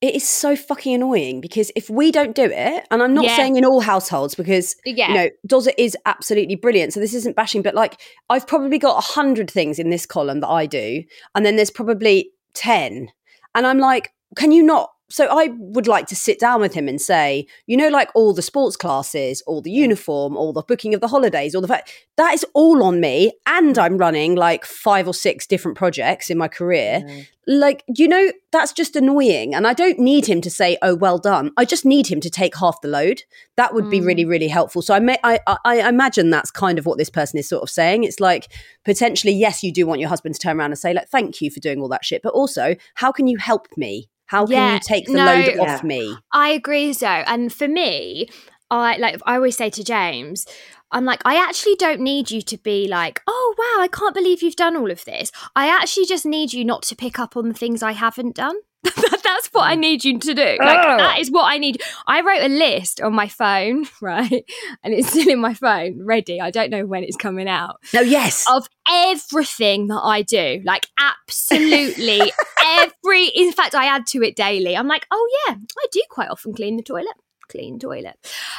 [0.00, 3.36] it is so fucking annoying because if we don't do it, and I'm not Yeah.
[3.36, 5.08] saying in all households because Yeah.
[5.08, 6.92] you know Doza is absolutely brilliant.
[6.92, 10.40] So this isn't bashing, but like I've probably got a hundred things in this column
[10.40, 11.02] that I do,
[11.34, 13.08] and then there's probably ten,
[13.54, 14.90] and I'm like, can you not?
[15.10, 18.34] So I would like to sit down with him and say, you know, like all
[18.34, 21.92] the sports classes, all the uniform, all the booking of the holidays, all the fact
[22.18, 26.36] that is all on me, and I'm running like five or six different projects in
[26.36, 27.02] my career.
[27.46, 31.16] Like you know that's just annoying and i don't need him to say oh well
[31.16, 31.52] done.
[31.56, 33.22] I just need him to take half the load.
[33.56, 34.28] That would be really mm.
[34.28, 34.82] really helpful.
[34.82, 37.62] So i may I, I i imagine that's kind of what this person is sort
[37.62, 38.04] of saying.
[38.04, 38.52] It's like
[38.84, 41.50] potentially yes you do want your husband to turn around and say like thank you
[41.50, 44.74] for doing all that shit but also how can you help me how can Yeah,
[44.74, 45.24] you take the no.
[45.26, 45.74] load Yeah.
[45.74, 47.06] off me I agree so.
[47.06, 48.28] And for me,
[48.70, 50.46] I like I always say to James,
[50.90, 54.42] I'm like, I actually don't need you to be like, oh wow, I can't believe
[54.42, 55.30] you've done all of this.
[55.56, 58.56] I actually just need you not to pick up on the things I haven't done.
[59.22, 60.56] That's what I need you to do.
[60.60, 61.82] Like that is what I need.
[62.06, 64.44] I wrote a list on my phone, right?
[64.82, 66.40] And it's still in my phone, ready.
[66.40, 70.86] I don't know when it's coming out no yes of everything that I do, like
[70.98, 72.32] absolutely
[72.64, 73.26] every.
[73.26, 74.76] In fact, I add to it daily.
[74.76, 77.16] I'm like, oh yeah, I do quite often clean the toilet,
[77.48, 78.16] clean toilet,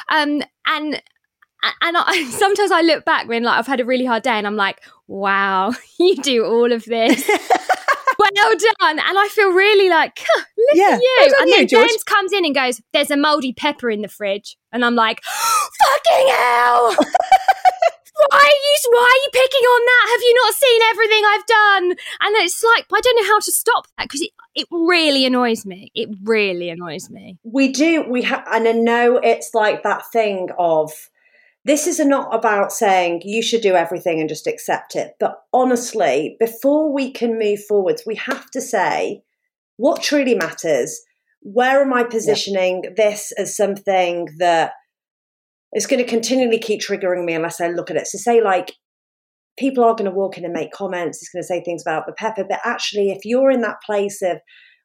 [0.08, 1.02] um, and
[1.82, 4.46] and I, sometimes I look back when like I've had a really hard day, and
[4.46, 7.28] I'm like, wow, you do all of this.
[8.20, 11.16] Well done, and I feel really like, "Huh, look Yeah, at you.
[11.20, 11.88] well and you, then George.
[11.88, 15.20] James comes in and goes, "There's a moldy pepper in the fridge," and I'm like,
[15.24, 16.96] "Fucking hell!"
[18.30, 21.46] why are you why are you picking on that have you not seen everything i've
[21.46, 21.84] done
[22.20, 25.64] and it's like i don't know how to stop that because it, it really annoys
[25.64, 30.02] me it really annoys me we do we have and i know it's like that
[30.12, 30.92] thing of
[31.64, 36.36] this is not about saying you should do everything and just accept it but honestly
[36.40, 39.22] before we can move forwards we have to say
[39.76, 41.00] what truly matters
[41.42, 44.72] where am i positioning this as something that
[45.74, 48.72] is going to continually keep triggering me unless i look at it so say like
[49.58, 52.06] people are going to walk in and make comments it's going to say things about
[52.06, 54.38] the pepper but actually if you're in that place of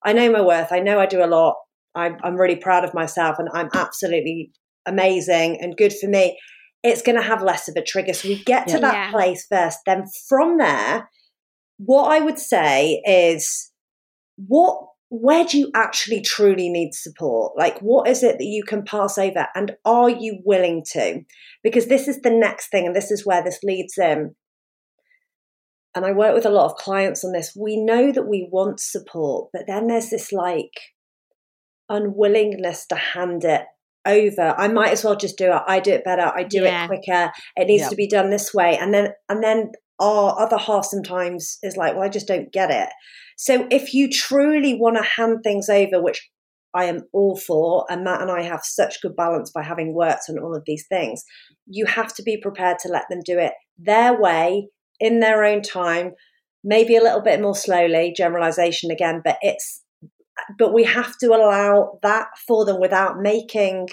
[0.04, 1.56] i know my worth i know i do a lot
[1.96, 4.52] I'm, I'm really proud of myself and I'm absolutely
[4.86, 6.38] amazing and good for me.
[6.86, 8.14] It's going to have less of a trigger.
[8.14, 8.80] So we get to Yeah.
[8.82, 9.12] that Yeah.
[9.12, 9.80] place first.
[9.86, 11.10] Then from there,
[11.78, 13.72] what I would say is
[14.38, 17.58] what where do you actually truly need support?
[17.58, 21.22] Like what is it that you can pass over and are you willing to?
[21.64, 24.36] Because this is the next thing and this is where this leads in.
[25.94, 27.56] And I work with a lot of clients on this.
[27.56, 30.74] We know that we want support, but then there's this like
[31.88, 33.62] unwillingness to hand it
[34.06, 34.54] over.
[34.58, 35.62] I might as well just do it.
[35.68, 36.32] I do it better.
[36.36, 36.86] I do Yeah.
[36.86, 37.32] it quicker.
[37.56, 37.90] It needs Yeah.
[37.90, 38.78] to be done this way.
[38.78, 42.70] And then and then our other half sometimes is like, well, I just don't get
[42.72, 42.90] it.
[43.38, 46.30] So if you truly want to hand things over, which
[46.74, 50.24] I am all for, and Matt and I have such good balance by having worked
[50.30, 51.24] on all of these things,
[51.66, 54.68] you have to be prepared to let them do it their way,
[55.00, 56.14] in their own time,
[56.64, 59.84] maybe a little bit more slowly, generalization again, but it's
[60.58, 63.88] but we have to allow that for them without making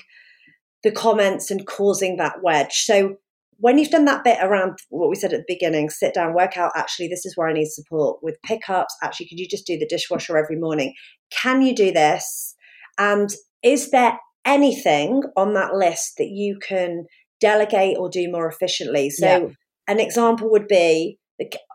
[0.83, 2.83] the comments and causing that wedge.
[2.85, 3.17] So
[3.59, 6.57] when you've done that bit around what we said at the beginning, sit down, work
[6.57, 8.95] out actually this is where I need support with pickups.
[9.03, 10.95] Actually, could you just do the dishwasher every morning?
[11.31, 12.57] Can you do this?
[12.99, 13.31] And
[13.63, 17.05] is there anything on that list that you can
[17.41, 19.11] delegate or do more efficiently?
[19.11, 19.49] So Yeah.
[19.87, 21.19] an example would be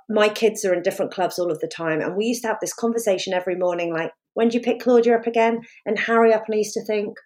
[0.09, 2.59] my kids are in different clubs all of the time, and we used to have
[2.61, 5.61] this conversation every morning, like, when do you pick Claudia up again?
[5.87, 7.17] And Harry up, and I used to think,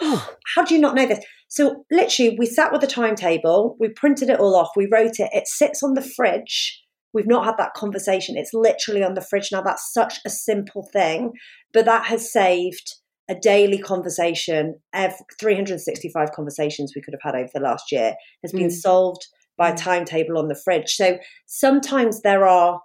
[0.00, 1.22] oh, how do you not know this?
[1.48, 5.28] So literally, we sat with a timetable, we printed it all off, we wrote it.
[5.34, 6.82] It sits on the fridge.
[7.12, 8.38] We've not had that conversation.
[8.38, 9.60] It's literally on the fridge now.
[9.60, 11.32] That's such a simple thing,
[11.74, 12.94] but that has saved
[13.28, 14.76] a daily conversation.
[14.94, 18.72] Every, 365 conversations we could have had over the last year has been Mm.
[18.72, 19.26] solved
[19.58, 20.94] by a timetable on the fridge.
[20.94, 22.80] So sometimes there are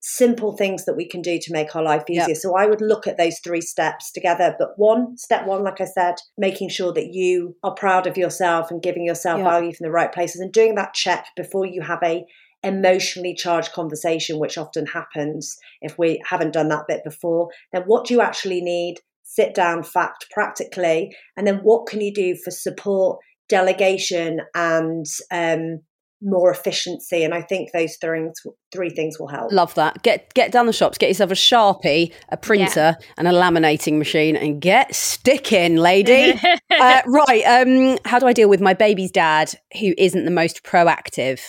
[0.00, 2.22] simple things that we can do to make our life Yep.
[2.22, 2.34] easier.
[2.34, 4.54] So I would look at those three steps together.
[4.58, 8.70] But one, step one, like I said, making sure that you are proud of yourself
[8.70, 9.44] and giving yourself Yeah.
[9.44, 12.24] value from the right places and doing that check before you have a
[12.64, 17.48] emotionally charged conversation, which often happens if we haven't done that bit before.
[17.72, 18.96] Then what do you actually need?
[19.30, 25.80] sit down, fact, practically, and then what can you do for support, delegation, and um,
[26.20, 27.22] more efficiency.
[27.22, 28.28] And I think those three,
[28.72, 29.52] three things will help.
[29.52, 30.02] Love that.
[30.02, 33.06] Get get down the shops, get yourself a Sharpie, a printer, yeah.
[33.16, 36.38] and a laminating machine, and get sticking, lady.
[36.70, 37.42] uh, right.
[37.44, 41.40] Um, how do I deal with my baby's dad who isn't the most proactive?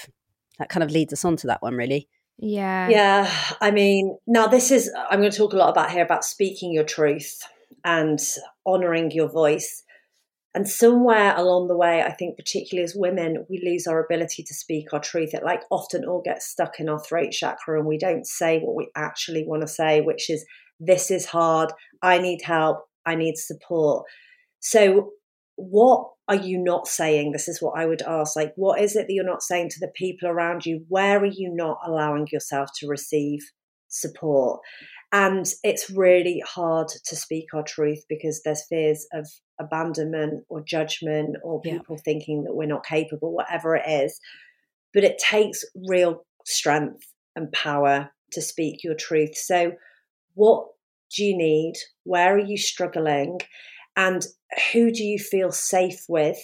[0.59, 2.07] That kind of leads us on to that one, really.
[2.38, 2.89] Yeah.
[2.89, 3.34] Yeah.
[3.59, 6.72] I mean, now this is, I'm going to talk a lot about here about speaking
[6.72, 7.41] your truth
[7.84, 8.20] and
[8.65, 9.84] honoring your voice.
[10.56, 14.54] And somewhere along the way, I think, particularly as women, we lose our ability to
[14.54, 15.34] speak our truth.
[15.34, 18.76] It like often all gets stuck in our throat chakra and we don't say what
[18.76, 20.43] we actually want to say, which is,
[20.80, 21.72] this is hard.
[22.02, 22.86] I need help.
[23.06, 24.06] I need support.
[24.60, 25.12] So,
[25.56, 27.32] what are you not saying?
[27.32, 28.36] This is what I would ask.
[28.36, 30.86] Like, what is it that you're not saying to the people around you?
[30.88, 33.39] Where are you not allowing yourself to receive
[33.89, 34.62] support?
[35.12, 39.28] And it's really hard to speak our truth because there's fears of
[39.60, 42.01] abandonment or judgment or people yeah.
[42.03, 44.20] thinking that we're not capable, whatever it is.
[44.93, 47.05] But it takes real strength
[47.36, 49.36] and power to speak your truth.
[49.36, 49.74] So,
[50.34, 50.68] what
[51.16, 51.74] do you need?
[52.03, 53.39] Where are you struggling?
[53.95, 54.26] And
[54.72, 56.38] who do you feel safe with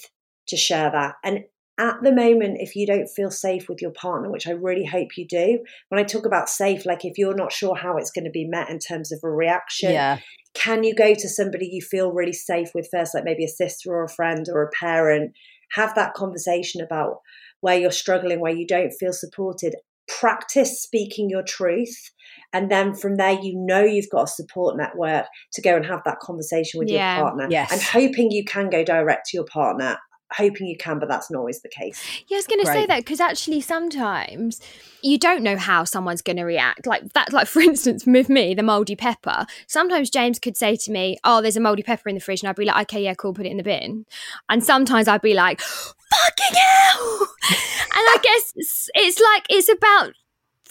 [0.48, 1.16] to share that?
[1.24, 1.46] And
[1.78, 5.18] at the moment, if you don't feel safe with your partner, which I really hope
[5.18, 5.60] you do,
[5.90, 8.48] when I talk about safe, like if you're not sure how it's going to be
[8.48, 10.20] met in terms of a reaction, yeah.
[10.56, 13.92] Can you go to somebody you feel really safe with first, like maybe a sister
[13.92, 15.34] or a friend or a parent?
[15.74, 17.18] Have that conversation about
[17.62, 19.76] where you're struggling, where you don't feel supported.
[20.08, 22.12] Practice speaking your truth.
[22.54, 26.02] And then from there, you know you've got a support network to go and have
[26.06, 27.18] that conversation with yeah.
[27.18, 27.48] your partner.
[27.50, 27.72] Yes.
[27.72, 29.98] I'm hoping you can go direct to your partner
[30.34, 32.04] hoping you can, but that's not always the case.
[32.28, 34.60] Yeah, I was going to say that because actually sometimes
[35.02, 36.88] you don't know how someone's going to react.
[36.88, 39.46] Like that, like for instance, with me, the moldy pepper.
[39.68, 42.50] Sometimes James could say to me, "Oh, there's a moldy pepper in the fridge," and
[42.50, 44.06] I'd be like, "Okay, yeah, cool, put it in the bin."
[44.50, 47.60] And sometimes I'd be like, "Fucking hell!" and
[47.94, 50.14] I guess it's, it's like it's about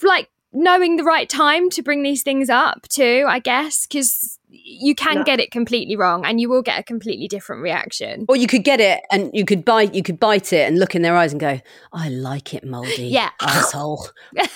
[0.03, 3.25] like knowing the right time to bring these things up too.
[3.27, 5.23] I guess because you can no.
[5.23, 8.25] get it completely wrong and you will get a completely different reaction.
[8.27, 10.95] Or you could get it and you could bite you could bite it and look
[10.95, 11.61] in their eyes and go,
[11.93, 13.07] I like it moldy.
[13.07, 13.29] Yeah.
[13.41, 14.09] Asshole.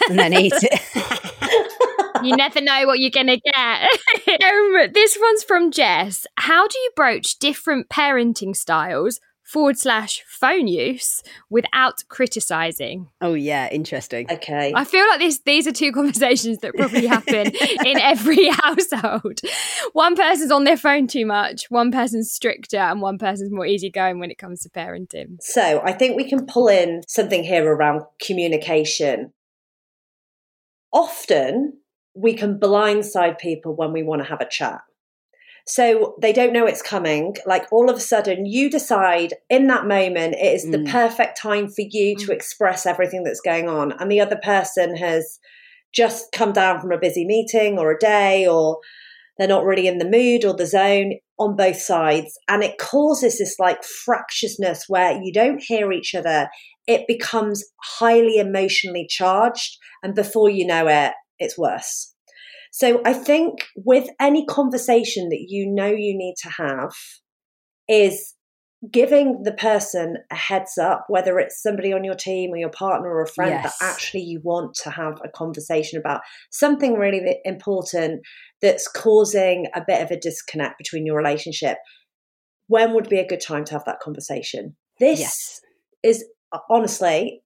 [0.09, 2.23] and then eat it.
[2.23, 3.53] you never know what you're gonna get.
[4.43, 6.25] um, this one's from Jess.
[6.37, 9.19] How do you broach different parenting styles
[9.49, 13.07] forward slash phone use without criticizing.
[13.19, 14.31] Oh yeah, interesting.
[14.31, 14.71] Okay.
[14.75, 17.51] I feel like this these are two conversations that probably happen
[17.85, 19.41] in every household.
[19.93, 24.19] One person's on their phone too much, one person's stricter, and one person's more easygoing
[24.19, 25.37] when it comes to parenting.
[25.41, 29.33] So I think we can pull in something here around communication.
[30.93, 31.79] Often
[32.13, 34.81] we can blindside people when we want to have a chat.
[35.65, 37.35] So they don't know it's coming.
[37.45, 40.71] Like all of a sudden, you decide in that moment it is mm.
[40.71, 42.25] the perfect time for you mm.
[42.25, 43.93] to express everything that's going on.
[43.99, 45.39] And the other person has
[45.93, 48.79] just come down from a busy meeting or a day, or
[49.37, 52.37] they're not really in the mood or the zone on both sides.
[52.47, 56.49] And it causes this like fractiousness where you don't hear each other.
[56.87, 59.77] It becomes highly emotionally charged.
[60.03, 62.13] And before you know it, it's worse.
[62.71, 66.91] So I think with any conversation that you know you need to have
[67.87, 68.35] is
[68.91, 73.09] giving the person a heads up, whether it's somebody on your team or your partner
[73.09, 73.77] or a friend yes.
[73.77, 78.21] that actually you want to have a conversation about something really important
[78.61, 81.77] that's causing a bit of a disconnect between your relationship.
[82.67, 84.77] When would be a good time to have that conversation?
[84.99, 85.61] This yes.
[86.03, 86.25] is
[86.69, 87.41] honestly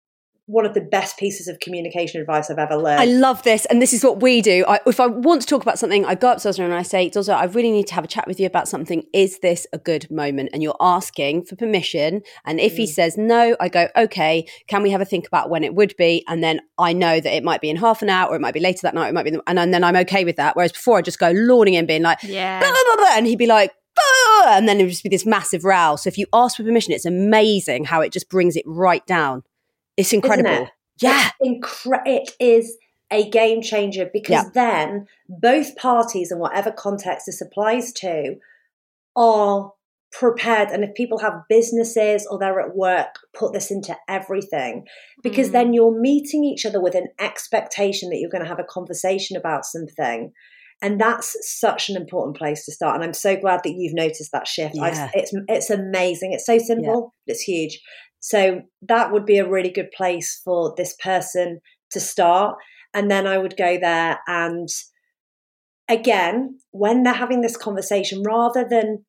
[0.46, 3.00] one of the best pieces of communication advice I've ever learned.
[3.00, 3.66] I love this.
[3.66, 4.66] And this is what we do.
[4.68, 6.84] I, if I want to talk about something, I go up to Zosra and I
[6.84, 9.04] say, Zosra, I really need to have a chat with you about something.
[9.14, 10.50] Is this a good moment?
[10.52, 12.24] And you're asking for permission.
[12.46, 12.78] And if mm.
[12.78, 15.96] he says no, I go, okay, can we have a think about when it would
[15.98, 16.26] be?
[16.28, 18.54] And then I know that it might be in half an hour or it might
[18.54, 19.08] be later that night.
[19.08, 20.58] It might be, and, and then I'm okay with that.
[20.58, 22.60] Whereas before I just go lawning in, being like, yeah.
[22.60, 23.72] Blah, blah, blah, and he'd be like,
[24.46, 25.96] and then it would just be this massive row.
[25.96, 29.44] So if you ask for permission, it's amazing how it just brings it right down.
[29.98, 30.64] It's incredible.
[30.64, 30.70] It?
[31.02, 31.30] Yeah.
[31.44, 32.78] Incre- it is
[33.12, 34.50] a game changer because yeah.
[34.54, 38.36] then both parties, in whatever context this applies to,
[39.16, 39.72] are
[40.12, 40.70] prepared.
[40.70, 44.86] And if people have businesses or they're at work, put this into everything
[45.24, 45.54] because mm.
[45.54, 49.36] then you're meeting each other with an expectation that you're going to have a conversation
[49.36, 50.32] about something.
[50.82, 52.96] And that's such an important place to start.
[52.96, 54.76] And I'm so glad that you've noticed that shift.
[54.76, 55.10] Yeah.
[55.14, 56.34] it's it's amazing.
[56.34, 57.24] It's so simple, yeah.
[57.26, 57.80] but it's huge.
[58.24, 61.60] So that would be a really good place for this person
[61.92, 62.56] to start.
[62.94, 64.70] And then I would go there and
[65.90, 69.04] again, when they're having this conversation, rather than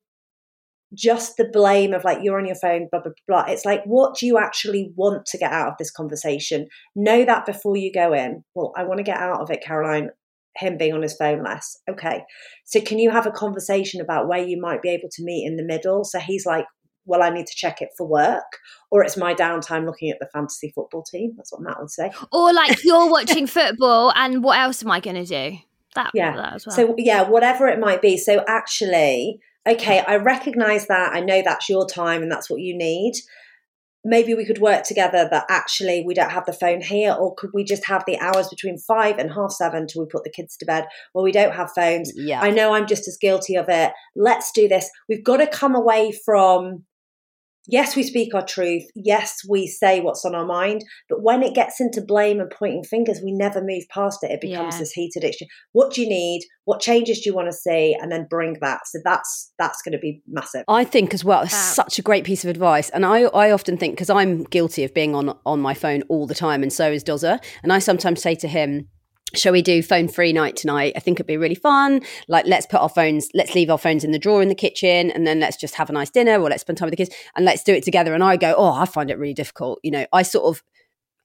[0.93, 3.45] just the blame of like you're on your phone, blah blah blah.
[3.47, 6.67] It's like, what do you actually want to get out of this conversation?
[6.93, 8.43] Know that before you go in.
[8.53, 10.09] Well, I want to get out of it, Caroline.
[10.57, 11.77] Him being on his phone less.
[11.89, 12.23] Okay.
[12.65, 15.55] So can you have a conversation about where you might be able to meet in
[15.55, 16.03] the middle?
[16.03, 16.65] So he's like,
[17.05, 18.59] well, I need to check it for work,
[18.91, 21.33] or it's my downtime looking at the fantasy football team.
[21.37, 22.11] That's what Matt would say.
[22.31, 25.57] Or like you're watching football, and what else am I going to do?
[25.95, 26.35] That, yeah.
[26.35, 26.75] That as well.
[26.75, 28.17] So yeah, whatever it might be.
[28.17, 31.13] So actually, okay, I recognize that.
[31.13, 33.13] I know that's your time and that's what you need.
[34.07, 37.49] Maybe we could work together that actually we don't have the phone here, or could
[37.55, 40.55] we just have the hours between five and half seven till we put the kids
[40.57, 42.11] to bed where we don't have phones?
[42.15, 42.39] Yeah.
[42.39, 43.93] I know I'm just as guilty of it.
[44.15, 44.91] Let's do this.
[45.09, 46.83] We've got to come away from
[47.67, 48.83] yes, we speak our truth.
[48.95, 50.83] Yes, we say what's on our mind.
[51.09, 54.31] But when it gets into blame and pointing fingers, we never move past it.
[54.31, 54.79] It becomes Yeah.
[54.79, 55.49] this heated exchange.
[55.73, 56.41] What do you need?
[56.65, 57.95] What changes do you want to see?
[57.99, 58.81] And then bring that.
[58.87, 60.63] So that's that's going to be massive.
[60.67, 61.47] I think as well, Wow.
[61.47, 62.89] such a great piece of advice.
[62.89, 66.25] And I, I often think, because I'm guilty of being on, on my phone all
[66.27, 67.39] the time, and so is Dozer.
[67.63, 68.87] And I sometimes say to him,
[69.37, 70.93] Shall we do phone free night tonight?
[70.95, 72.01] I think it'd be really fun.
[72.27, 75.11] Like, let's put our phones, let's leave our phones in the drawer in the kitchen,
[75.11, 77.15] and then let's just have a nice dinner or let's spend time with the kids
[77.35, 78.13] and let's do it together.
[78.13, 79.79] And I go, Oh, I find it really difficult.
[79.83, 80.63] You know, I sort of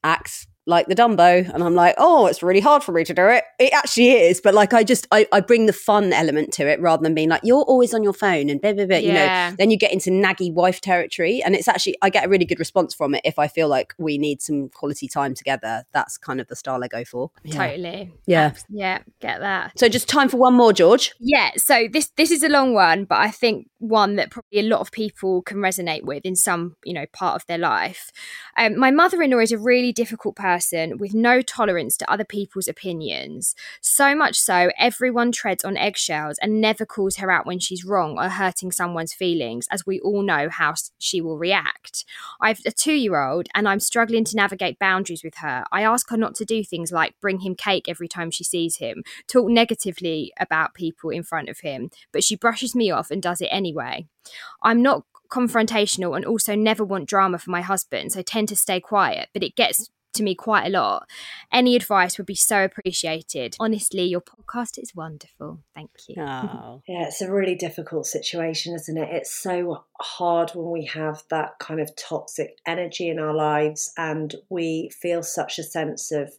[0.02, 3.26] act like the Dumbo, and I'm like, oh, it's really hard for me to do
[3.26, 3.44] it.
[3.58, 6.80] It actually is, but like I just I, I bring the fun element to it
[6.80, 8.96] rather than being like you're always on your phone and blah blah blah.
[8.96, 12.28] You know, then you get into naggy wife territory, and it's actually I get a
[12.28, 15.84] really good response from it if I feel like we need some quality time together.
[15.92, 17.30] That's kind of the style I go for.
[17.42, 17.66] Yeah.
[17.66, 18.12] Totally.
[18.26, 18.52] Yeah.
[18.70, 19.00] Yeah.
[19.20, 19.78] Get that.
[19.78, 21.12] So just time for one more, George.
[21.18, 24.62] Yeah, so this this is a long one, but I think one that probably a
[24.62, 28.10] lot of people can resonate with in some you know part of their life.
[28.56, 30.59] Um, my mother-in-law is a really difficult person
[30.98, 33.54] with no tolerance to other people's opinions.
[33.80, 38.18] So much so, everyone treads on eggshells and never calls her out when she's wrong
[38.18, 42.04] or hurting someone's feelings, as we all know how she will react.
[42.40, 45.64] I've a two-year-old, and I'm struggling to navigate boundaries with her.
[45.72, 48.76] I ask her not to do things like bring him cake every time she sees
[48.76, 53.22] him, talk negatively about people in front of him, but she brushes me off and
[53.22, 54.06] does it anyway.
[54.62, 58.80] I'm not confrontational and also never want drama for my husband, so tend to stay
[58.80, 61.08] quiet, but it gets to me quite a lot.
[61.52, 63.56] Any advice would be so appreciated.
[63.61, 65.61] Honestly, your podcast is wonderful.
[65.74, 66.22] Thank you.
[66.22, 66.82] Oh.
[66.88, 69.08] Yeah, it's a really difficult situation, isn't it?
[69.12, 74.34] It's so hard when we have that kind of toxic energy in our lives and
[74.48, 76.32] we feel such a sense of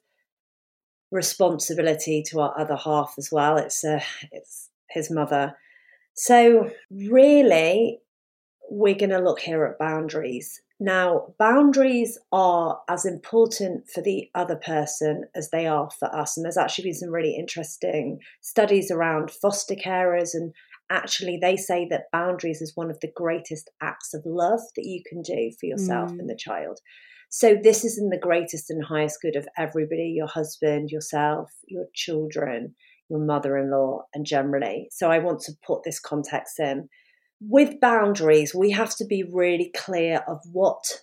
[1.12, 3.58] responsibility to our other half as well.
[3.58, 4.02] It's uh,
[4.32, 5.56] it's his mother.
[6.14, 8.00] So really
[8.70, 10.62] we're going to look here at boundaries.
[10.84, 16.36] Now, boundaries are as important for the other person as they are for us.
[16.36, 20.34] And there's actually been some really interesting studies around foster carers.
[20.34, 20.54] And
[20.90, 25.04] actually, they say that boundaries is one of the greatest acts of love that you
[25.08, 26.22] can do for yourself Mm.
[26.22, 26.80] and the child.
[27.30, 31.86] So, this is in the greatest and highest good of everybody your husband, yourself, your
[31.94, 32.74] children,
[33.08, 34.88] your mother in law, and generally.
[34.90, 36.90] So, I want to put this context in
[37.42, 41.02] with boundaries, we have to be really clear of what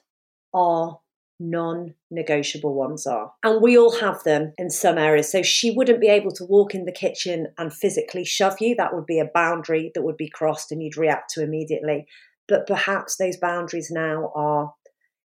[0.54, 1.00] our
[1.40, 3.32] non negotiable ones are.
[3.42, 5.30] And we all have them in some areas.
[5.30, 8.74] So she wouldn't be able to walk in the kitchen and physically shove you.
[8.76, 12.06] That would be a boundary that would be crossed and you'd react to immediately.
[12.46, 14.72] But perhaps those boundaries now are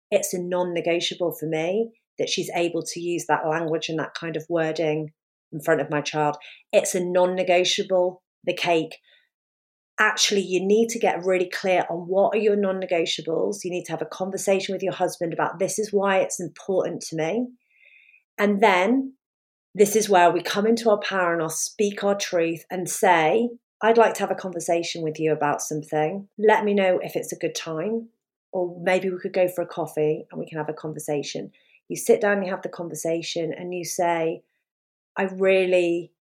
[0.10, 4.14] it's a non negotiable for me that she's able to use that language and that
[4.14, 5.12] kind of wording
[5.52, 6.38] in front of my child.
[6.72, 8.98] It's a non negotiable, the cake
[10.02, 13.64] actually you need to get really clear on what are your non-negotiables.
[13.64, 17.04] You need to have a conversation with your husband about this is why it's important
[17.04, 17.48] to me.
[18.40, 19.14] And then
[19.76, 23.50] this is where we come into our power and I'll speak our truth and say
[23.84, 26.28] i'd like to have a conversation with you about something.
[26.38, 28.10] Let me know if it's a good time
[28.52, 31.52] or maybe we could go for a coffee and we can have a conversation.
[31.88, 34.42] You sit down you have the conversation and you say
[35.16, 36.12] i really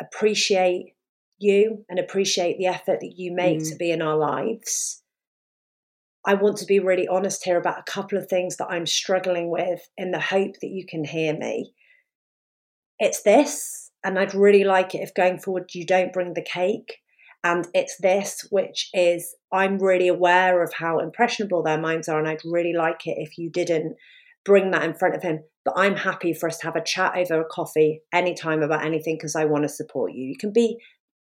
[0.00, 0.95] appreciate
[1.38, 3.70] you and appreciate the effort that you make Mm.
[3.70, 5.02] to be in our lives.
[6.24, 9.48] I want to be really honest here about a couple of things that I'm struggling
[9.48, 11.72] with in the hope that you can hear me.
[12.98, 16.96] It's this, and I'd really like it if going forward you don't bring the cake.
[17.44, 22.26] And it's this, which is I'm really aware of how impressionable their minds are, and
[22.26, 23.96] I'd really like it if you didn't
[24.44, 25.44] bring that in front of him.
[25.64, 29.16] But I'm happy for us to have a chat over a coffee anytime about anything
[29.16, 30.24] because I want to support you.
[30.24, 30.78] You can be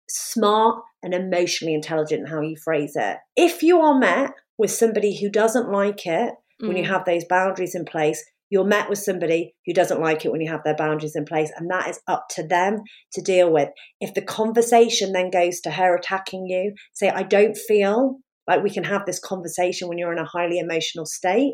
[0.09, 3.17] smart and emotionally intelligent in how you phrase it.
[3.35, 6.87] If you are met with somebody who doesn't like it when you Mm.
[6.87, 10.51] have those boundaries in place, you're met with somebody who doesn't like it when you
[10.51, 12.83] have their boundaries in place, and that is up to them
[13.13, 13.69] to deal with.
[13.99, 18.69] If the conversation then goes to her attacking you, say, I don't feel like we
[18.69, 21.53] can have this conversation when you're in a highly emotional state,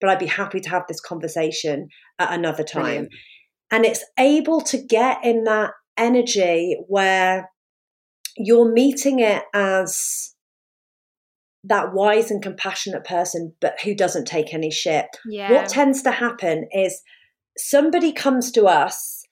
[0.00, 2.82] but I'd be happy to have this conversation at another time.
[2.82, 3.12] Brilliant.
[3.70, 7.50] And it's able to get in that energy where
[8.38, 10.34] you're meeting it as
[11.64, 15.06] that wise and compassionate person, but who doesn't take any shit.
[15.26, 15.52] Yeah.
[15.52, 17.02] What tends to happen is
[17.56, 19.24] somebody comes to us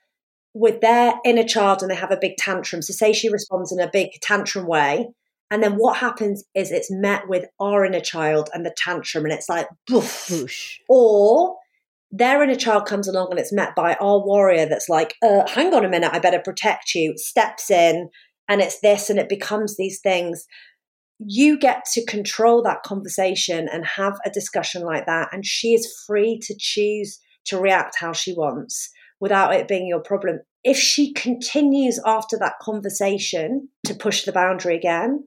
[0.53, 2.83] with their inner child and they have a big tantrum.
[2.83, 5.09] So, say she responds in a big tantrum way.
[5.51, 9.33] And then what happens is it's met with our inner child and the tantrum, and
[9.33, 10.79] it's like, Boosh.
[10.89, 11.57] or
[12.11, 15.73] their inner child comes along and it's met by our warrior that's like, uh, hang
[15.75, 18.09] on a minute, I better protect you, steps in,
[18.49, 20.47] and it's this, and it becomes these things
[21.19, 25.29] you get to control that conversation and have a discussion like that.
[25.33, 28.91] And she is free to choose to react how she wants
[29.21, 30.41] without it being your problem.
[30.63, 35.25] If she continues after that conversation to push the boundary again,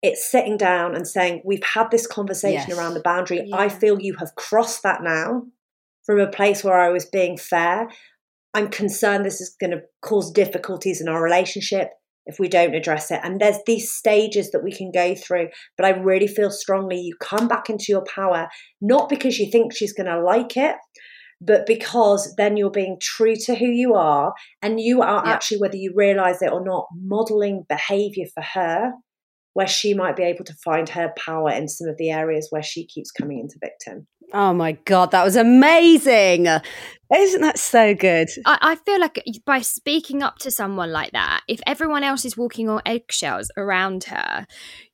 [0.00, 2.78] it's sitting down and saying, We've had this conversation yes.
[2.78, 3.42] around the boundary.
[3.44, 3.56] Yeah.
[3.56, 5.42] I feel you have crossed that now
[6.06, 7.88] from a place where I was being fair.
[8.54, 11.90] I'm concerned this is going to cause difficulties in our relationship
[12.28, 13.20] if we don't address it.
[13.24, 15.48] And there's these stages that we can go through.
[15.76, 18.48] But I really feel strongly you come back into your power,
[18.80, 20.76] not because you think she's going to like it,
[21.40, 24.34] but because then you're being true to who you are.
[24.62, 25.32] And you are yeah.
[25.32, 28.92] actually, whether you realize it or not, modeling behavior for her
[29.54, 32.62] where she might be able to find her power in some of the areas where
[32.62, 34.06] she keeps coming into victim.
[34.32, 36.46] Oh my God, that was amazing.
[37.14, 38.28] Isn't that so good?
[38.44, 42.36] I, I, feel like by speaking up to someone like that, if everyone else is
[42.36, 44.46] walking on eggshells around her,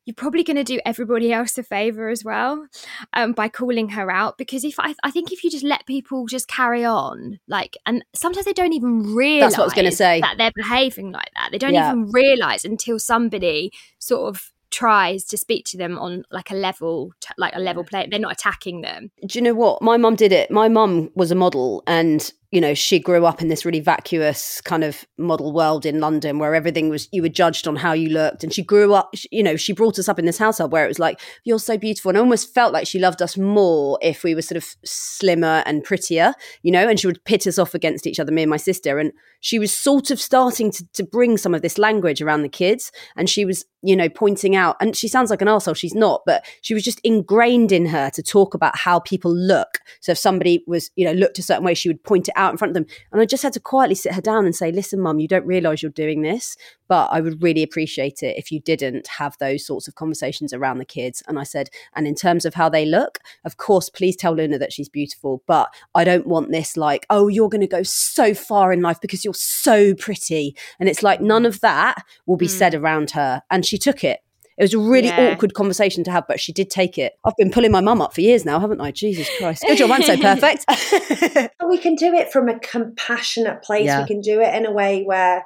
[0.05, 2.67] you're probably going to do everybody else a favor as well
[3.15, 4.39] um, by calling her out.
[4.39, 8.05] Because if I, I think if you just let people just carry on, like, and
[8.15, 10.21] sometimes they don't even realize That's what I was going to say.
[10.21, 11.49] that they're behaving like that.
[11.51, 11.91] They don't yeah.
[11.91, 17.13] even realize until somebody sort of tries to speak to them on like a level
[17.39, 19.11] like a level play they're not attacking them.
[19.25, 19.81] Do you know what?
[19.81, 20.51] My mum did it.
[20.51, 24.61] My mum was a model and you know, she grew up in this really vacuous
[24.61, 28.09] kind of model world in London where everything was, you were judged on how you
[28.09, 28.45] looked.
[28.45, 30.89] And she grew up, you know, she brought us up in this household where it
[30.89, 32.11] was like, you're so beautiful.
[32.11, 35.65] And I almost felt like she loved us more if we were sort of slimmer
[35.67, 36.33] and prettier,
[36.63, 39.01] you know, and she would pit us off against each other, me and my sister.
[39.01, 42.49] And she was sort of starting to, to bring some of this language around the
[42.49, 42.93] kids.
[43.17, 46.23] And she was, you know, pointing out, and she sounds like an arsehole, she's not,
[46.25, 49.81] but she was just ingrained in her to talk about how people look.
[50.01, 52.44] So if somebody was, you know, looked a certain way, she would point it out
[52.45, 52.87] out in front of them.
[53.13, 55.47] And I just had to quietly sit her down and say, listen, mum, you don't
[55.47, 56.57] realize you're doing this,
[56.89, 60.79] but I would really appreciate it if you didn't have those sorts of conversations around
[60.79, 61.23] the kids.
[61.27, 64.59] And I said, and in terms of how they look, of course, please tell Luna
[64.59, 68.35] that she's beautiful, but I don't want this like, oh, you're going to go so
[68.35, 70.57] far in life because you're so pretty.
[70.79, 72.51] And it's like, none of that will be mm.
[72.51, 73.43] said around her.
[73.51, 74.21] And she took it
[74.57, 75.33] it was a really yeah.
[75.33, 77.15] awkward conversation to have, but she did take it.
[77.25, 78.93] I've been pulling my mum up for years now, haven't I?
[78.93, 79.65] Jesus Christ.
[79.67, 80.65] Good job, I'm so perfect.
[81.69, 83.87] we can do it from a compassionate place.
[83.87, 84.03] Yeah.
[84.03, 85.45] We can do it in a way where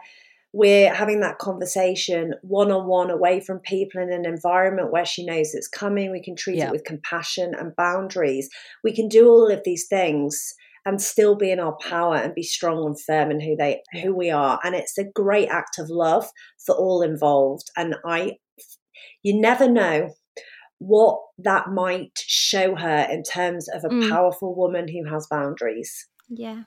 [0.52, 5.24] we're having that conversation one on one away from people in an environment where she
[5.24, 6.10] knows it's coming.
[6.10, 6.66] We can treat yeah.
[6.66, 8.48] it with compassion and boundaries.
[8.82, 10.54] We can do all of these things
[10.84, 14.14] and still be in our power and be strong and firm in who they who
[14.14, 16.26] we are and it's a great act of love
[16.64, 18.32] for all involved and i
[19.22, 20.10] you never know
[20.78, 24.08] what that might show her in terms of a mm.
[24.08, 26.06] powerful woman who has boundaries.
[26.28, 26.62] Yeah.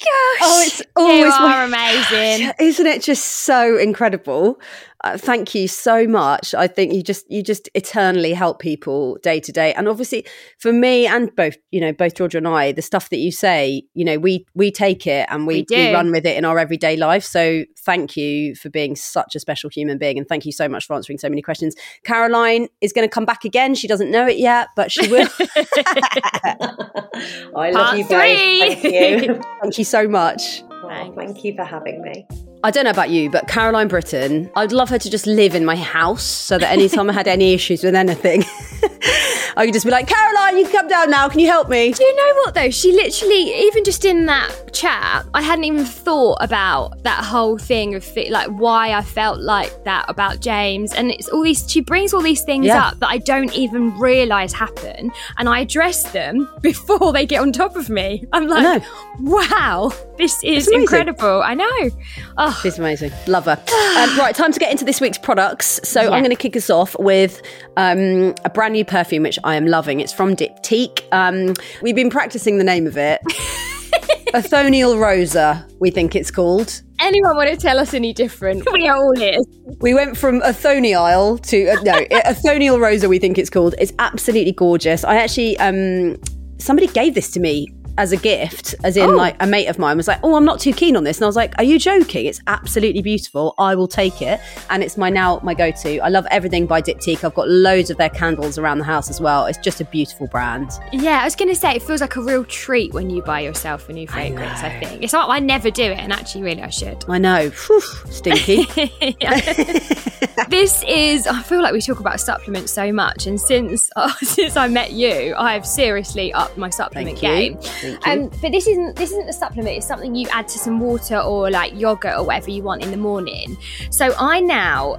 [0.00, 3.02] Gosh, oh, it's always you are amazing, isn't it?
[3.02, 4.60] Just so incredible.
[5.04, 6.54] Uh, thank you so much.
[6.54, 10.24] I think you just you just eternally help people day to day, and obviously
[10.58, 13.82] for me and both you know both Georgia and I, the stuff that you say,
[13.94, 16.58] you know, we we take it and we, we, we run with it in our
[16.60, 17.24] everyday life.
[17.24, 20.86] So thank you for being such a special human being, and thank you so much
[20.86, 21.74] for answering so many questions.
[22.04, 23.74] Caroline is going to come back again.
[23.74, 25.28] She doesn't know it yet, but she will.
[27.56, 28.10] I love Part you both.
[28.10, 29.40] Thank you.
[29.60, 30.62] thank you so much.
[30.70, 32.26] Oh, thank you for having me.
[32.64, 35.64] I don't know about you, but Caroline Britton, I'd love her to just live in
[35.64, 38.42] my house so that anytime I had any issues with anything,
[39.56, 41.28] I could just be like, Caroline, you can come down now.
[41.28, 41.92] Can you help me?
[41.92, 42.70] Do you know what though?
[42.70, 47.94] She literally, even just in that chat, I hadn't even thought about that whole thing
[47.94, 50.92] of like why I felt like that about James.
[50.92, 52.88] And it's all these, she brings all these things yeah.
[52.88, 55.10] up that I don't even realize happen.
[55.36, 58.24] And I address them before they get on top of me.
[58.32, 58.82] I'm like,
[59.20, 61.42] wow, this is incredible.
[61.42, 61.90] I know.
[62.36, 62.58] Oh.
[62.62, 63.12] She's amazing.
[63.26, 63.52] Love her.
[63.98, 65.80] Um, right, time to get into this week's products.
[65.84, 66.10] So yeah.
[66.10, 67.42] I'm going to kick us off with
[67.76, 70.00] um, a brand new perfume, which which I am loving.
[70.00, 71.02] It's from Diptyque.
[71.12, 73.20] Um, we've been practicing the name of it.
[74.34, 76.82] Athonial Rosa, we think it's called.
[77.00, 78.66] Anyone want to tell us any different?
[78.72, 79.46] We are all ears.
[79.80, 83.08] We went from Athonial to uh, no, Athonial Rosa.
[83.08, 83.74] We think it's called.
[83.78, 85.04] It's absolutely gorgeous.
[85.04, 86.20] I actually, um,
[86.58, 87.68] somebody gave this to me
[87.98, 89.14] as a gift, as in Oh.
[89.14, 91.24] like a mate of mine was like, "Oh, I'm not too keen on this," and
[91.24, 92.26] I was like, "Are you joking?
[92.26, 93.54] It's absolutely beautiful.
[93.58, 94.40] I will take it."
[94.70, 95.98] And it's my now my go-to.
[95.98, 97.24] I love everything by Diptyque.
[97.24, 99.46] I've got loads of their candles around the house as well.
[99.46, 100.70] It's just a beautiful brand.
[100.92, 103.40] Yeah, I was going to say it feels like a real treat when you buy
[103.40, 104.60] yourself a new fragrance.
[104.60, 105.28] I, think it's not.
[105.28, 107.04] I never do it, and actually, really, I should.
[107.08, 107.80] I know, Phew,
[108.10, 108.64] stinky.
[110.48, 111.26] this is.
[111.26, 114.92] I feel like we talk about supplements so much, and since uh, since I met
[114.92, 117.58] you, I have seriously upped my supplement game.
[117.96, 118.24] Thank you.
[118.24, 119.76] Um, but this isn't this isn't a supplement.
[119.76, 122.90] It's something you add to some water or like yogurt or whatever you want in
[122.90, 123.56] the morning.
[123.90, 124.98] So I now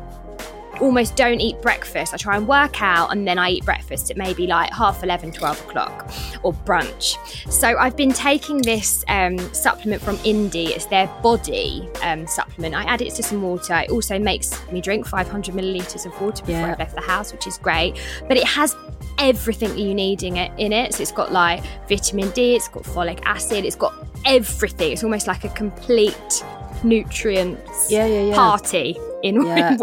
[0.82, 2.14] almost don't eat breakfast.
[2.14, 5.34] I try and work out and then I eat breakfast at maybe like half 11,
[5.34, 6.10] 12 o'clock
[6.44, 7.18] or brunch.
[7.52, 10.70] So I've been taking this um, supplement from Indie.
[10.70, 12.76] It's their body um, supplement.
[12.76, 13.76] I add it to some water.
[13.76, 16.72] It also makes me drink 500 millilitres of water before Yeah.
[16.72, 18.00] I've left the house, which is great.
[18.28, 18.76] But it has
[19.20, 20.94] everything you need in it, in it.
[20.96, 23.94] So it's got like vitamin D, it's got folic acid, it's got
[24.26, 24.92] everything.
[24.94, 26.44] It's almost like a complete
[26.84, 28.36] nutrients Yeah, yeah, yeah.
[28.36, 29.76] party in, Yeah.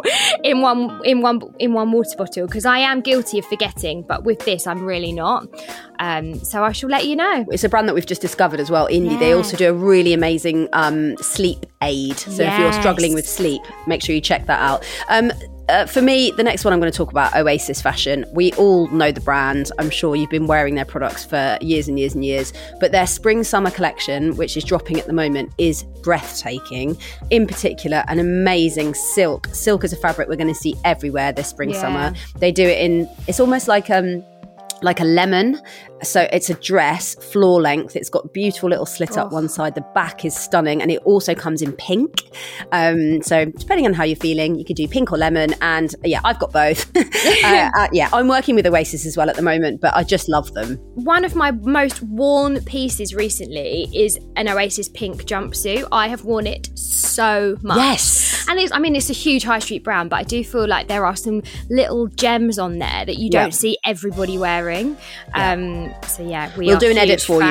[0.45, 4.25] in one in one in one water bottle because I am guilty of forgetting, but
[4.25, 5.47] with this I'm really not.
[5.99, 7.45] Um, so I shall let you know.
[7.51, 9.19] It's a brand that we've just discovered as well, Indie.
[9.19, 12.17] They also do a really amazing um, sleep aid.
[12.19, 14.85] So if you're struggling with sleep, make sure you check that out.
[15.11, 15.31] Um,
[15.69, 18.25] uh, for me, the next one I'm going to talk about Oasis Fashion.
[18.33, 19.73] We all know the brand.
[19.79, 22.53] I'm sure you've been wearing their products for years and years and years.
[22.79, 26.97] But their spring summer collection, which is dropping at the moment, is breathtaking.
[27.31, 29.49] In particular, an amazing silk.
[29.53, 31.81] Silk is a fabric we're going to see everywhere this spring Yeah.
[31.81, 32.13] summer.
[32.39, 33.09] They do it in.
[33.27, 34.25] It's almost like um
[34.83, 35.61] like a lemon.
[36.03, 37.97] So it's a dress, floor length.
[37.97, 39.75] It's got beautiful little slit up one side.
[39.75, 42.23] The back is stunning, and it also comes in pink.
[42.73, 45.55] Um, so depending on how you're feeling, you could do pink or lemon.
[45.63, 46.95] And yeah, I've got both.
[46.97, 50.29] uh, uh, yeah, I'm working with Oasis as well at the moment, but I just
[50.29, 50.77] love them.
[50.95, 55.89] One of my most worn pieces recently is an Oasis pink jumpsuit.
[55.93, 57.79] I have worn it so much.
[57.79, 58.47] Yes.
[58.49, 60.89] And it's, I mean, it's a huge high street brand, but I do feel like
[60.89, 64.97] there are some little gems on there that you don't see everybody wearing.
[65.35, 67.49] Um, so yeah, we We'll are do an edit for you.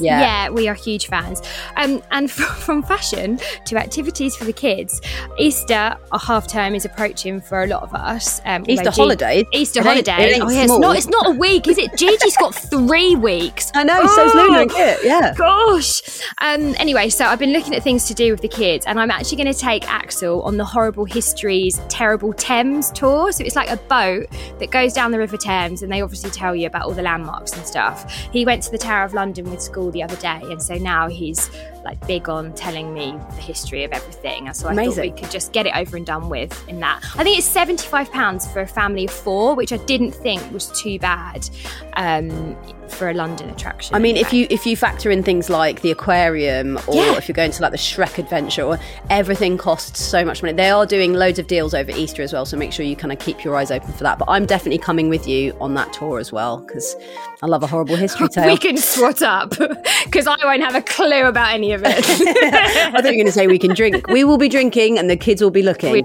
[0.00, 0.20] Yeah.
[0.20, 1.42] yeah, we are huge fans.
[1.76, 5.00] Um, and from, from fashion to activities for the kids,
[5.38, 8.40] Easter, a half term is approaching for a lot of us.
[8.44, 9.44] Um, Easter holidays?
[9.52, 10.40] Easter It holidays.
[10.42, 10.96] oh, yeah, it's not.
[10.96, 11.90] It's not a week, is it?
[11.96, 13.70] Gigi's got three weeks.
[13.74, 15.34] I know, so's Luna and Oh, Kit, yeah.
[15.34, 16.02] Gosh.
[16.38, 19.10] Um, anyway, so I've been looking at things to do with the kids, and I'm
[19.10, 23.32] actually going to take Axel on the Horrible Histories Terrible Thames tour.
[23.32, 24.26] So it's like a boat
[24.58, 27.52] that goes down the River Thames, and they obviously tell you about all the landmarks
[27.52, 28.10] and stuff.
[28.30, 31.08] He went to the Tower of London with school the other day, and so now
[31.08, 31.50] he's
[31.84, 34.46] like big on telling me the history of everything.
[34.46, 37.00] And so I thought we could just get it over and done with in that.
[37.16, 40.98] I think it's £75 for a family of four, which I didn't think was too
[40.98, 41.48] bad
[41.94, 42.56] um,
[42.88, 43.94] for a London attraction.
[43.94, 47.16] I mean, if you if you factor in things like the aquarium, or Yeah.
[47.16, 48.78] if you're going to like the Shrek Adventure, or
[49.10, 50.54] everything costs so much money.
[50.54, 53.12] They are doing loads of deals over Easter as well, so make sure you kind
[53.12, 54.18] of keep your eyes open for that.
[54.18, 56.94] But I'm definitely coming with you on that tour as well because
[57.42, 58.46] I love a horrible history tale.
[58.46, 59.50] we can swat up
[60.04, 61.96] because I won't have a clue about any of it.
[62.06, 64.06] I thought you were going to say we can drink.
[64.08, 65.92] We will be drinking, and the kids will be looking.
[65.92, 66.04] We-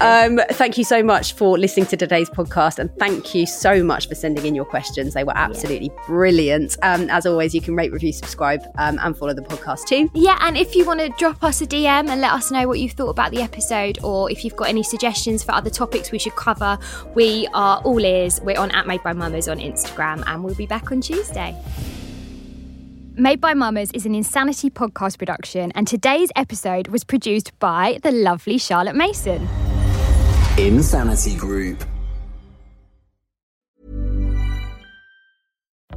[0.00, 4.08] Um, thank you so much for listening to today's podcast, and thank you so much
[4.08, 5.14] for sending in your questions.
[5.14, 6.76] They were absolutely brilliant.
[6.82, 10.10] Um, as always, you can rate, review, subscribe, um, and follow the podcast too.
[10.14, 12.78] yeah, and if you want to drop us a DM and let us know what
[12.78, 16.18] you thought about the episode, or if you've got any suggestions for other topics we
[16.18, 16.78] should cover,
[17.14, 18.40] we are all ears.
[18.42, 21.54] We're on at Made by Mamas on Instagram, and we'll be back on Tuesday.
[23.14, 28.10] Made by Mamas is an Insanity podcast production, and today's episode was produced by the
[28.10, 29.46] lovely Charlotte Mason.
[30.56, 31.84] Insanity Group.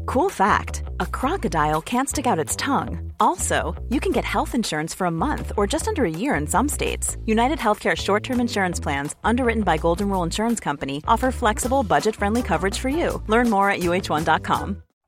[0.05, 3.13] Cool fact a crocodile can't stick out its tongue.
[3.21, 6.45] Also, you can get health insurance for a month or just under a year in
[6.45, 7.15] some states.
[7.25, 12.13] United Healthcare short term insurance plans, underwritten by Golden Rule Insurance Company, offer flexible, budget
[12.13, 13.23] friendly coverage for you.
[13.27, 14.81] Learn more at uhone.com.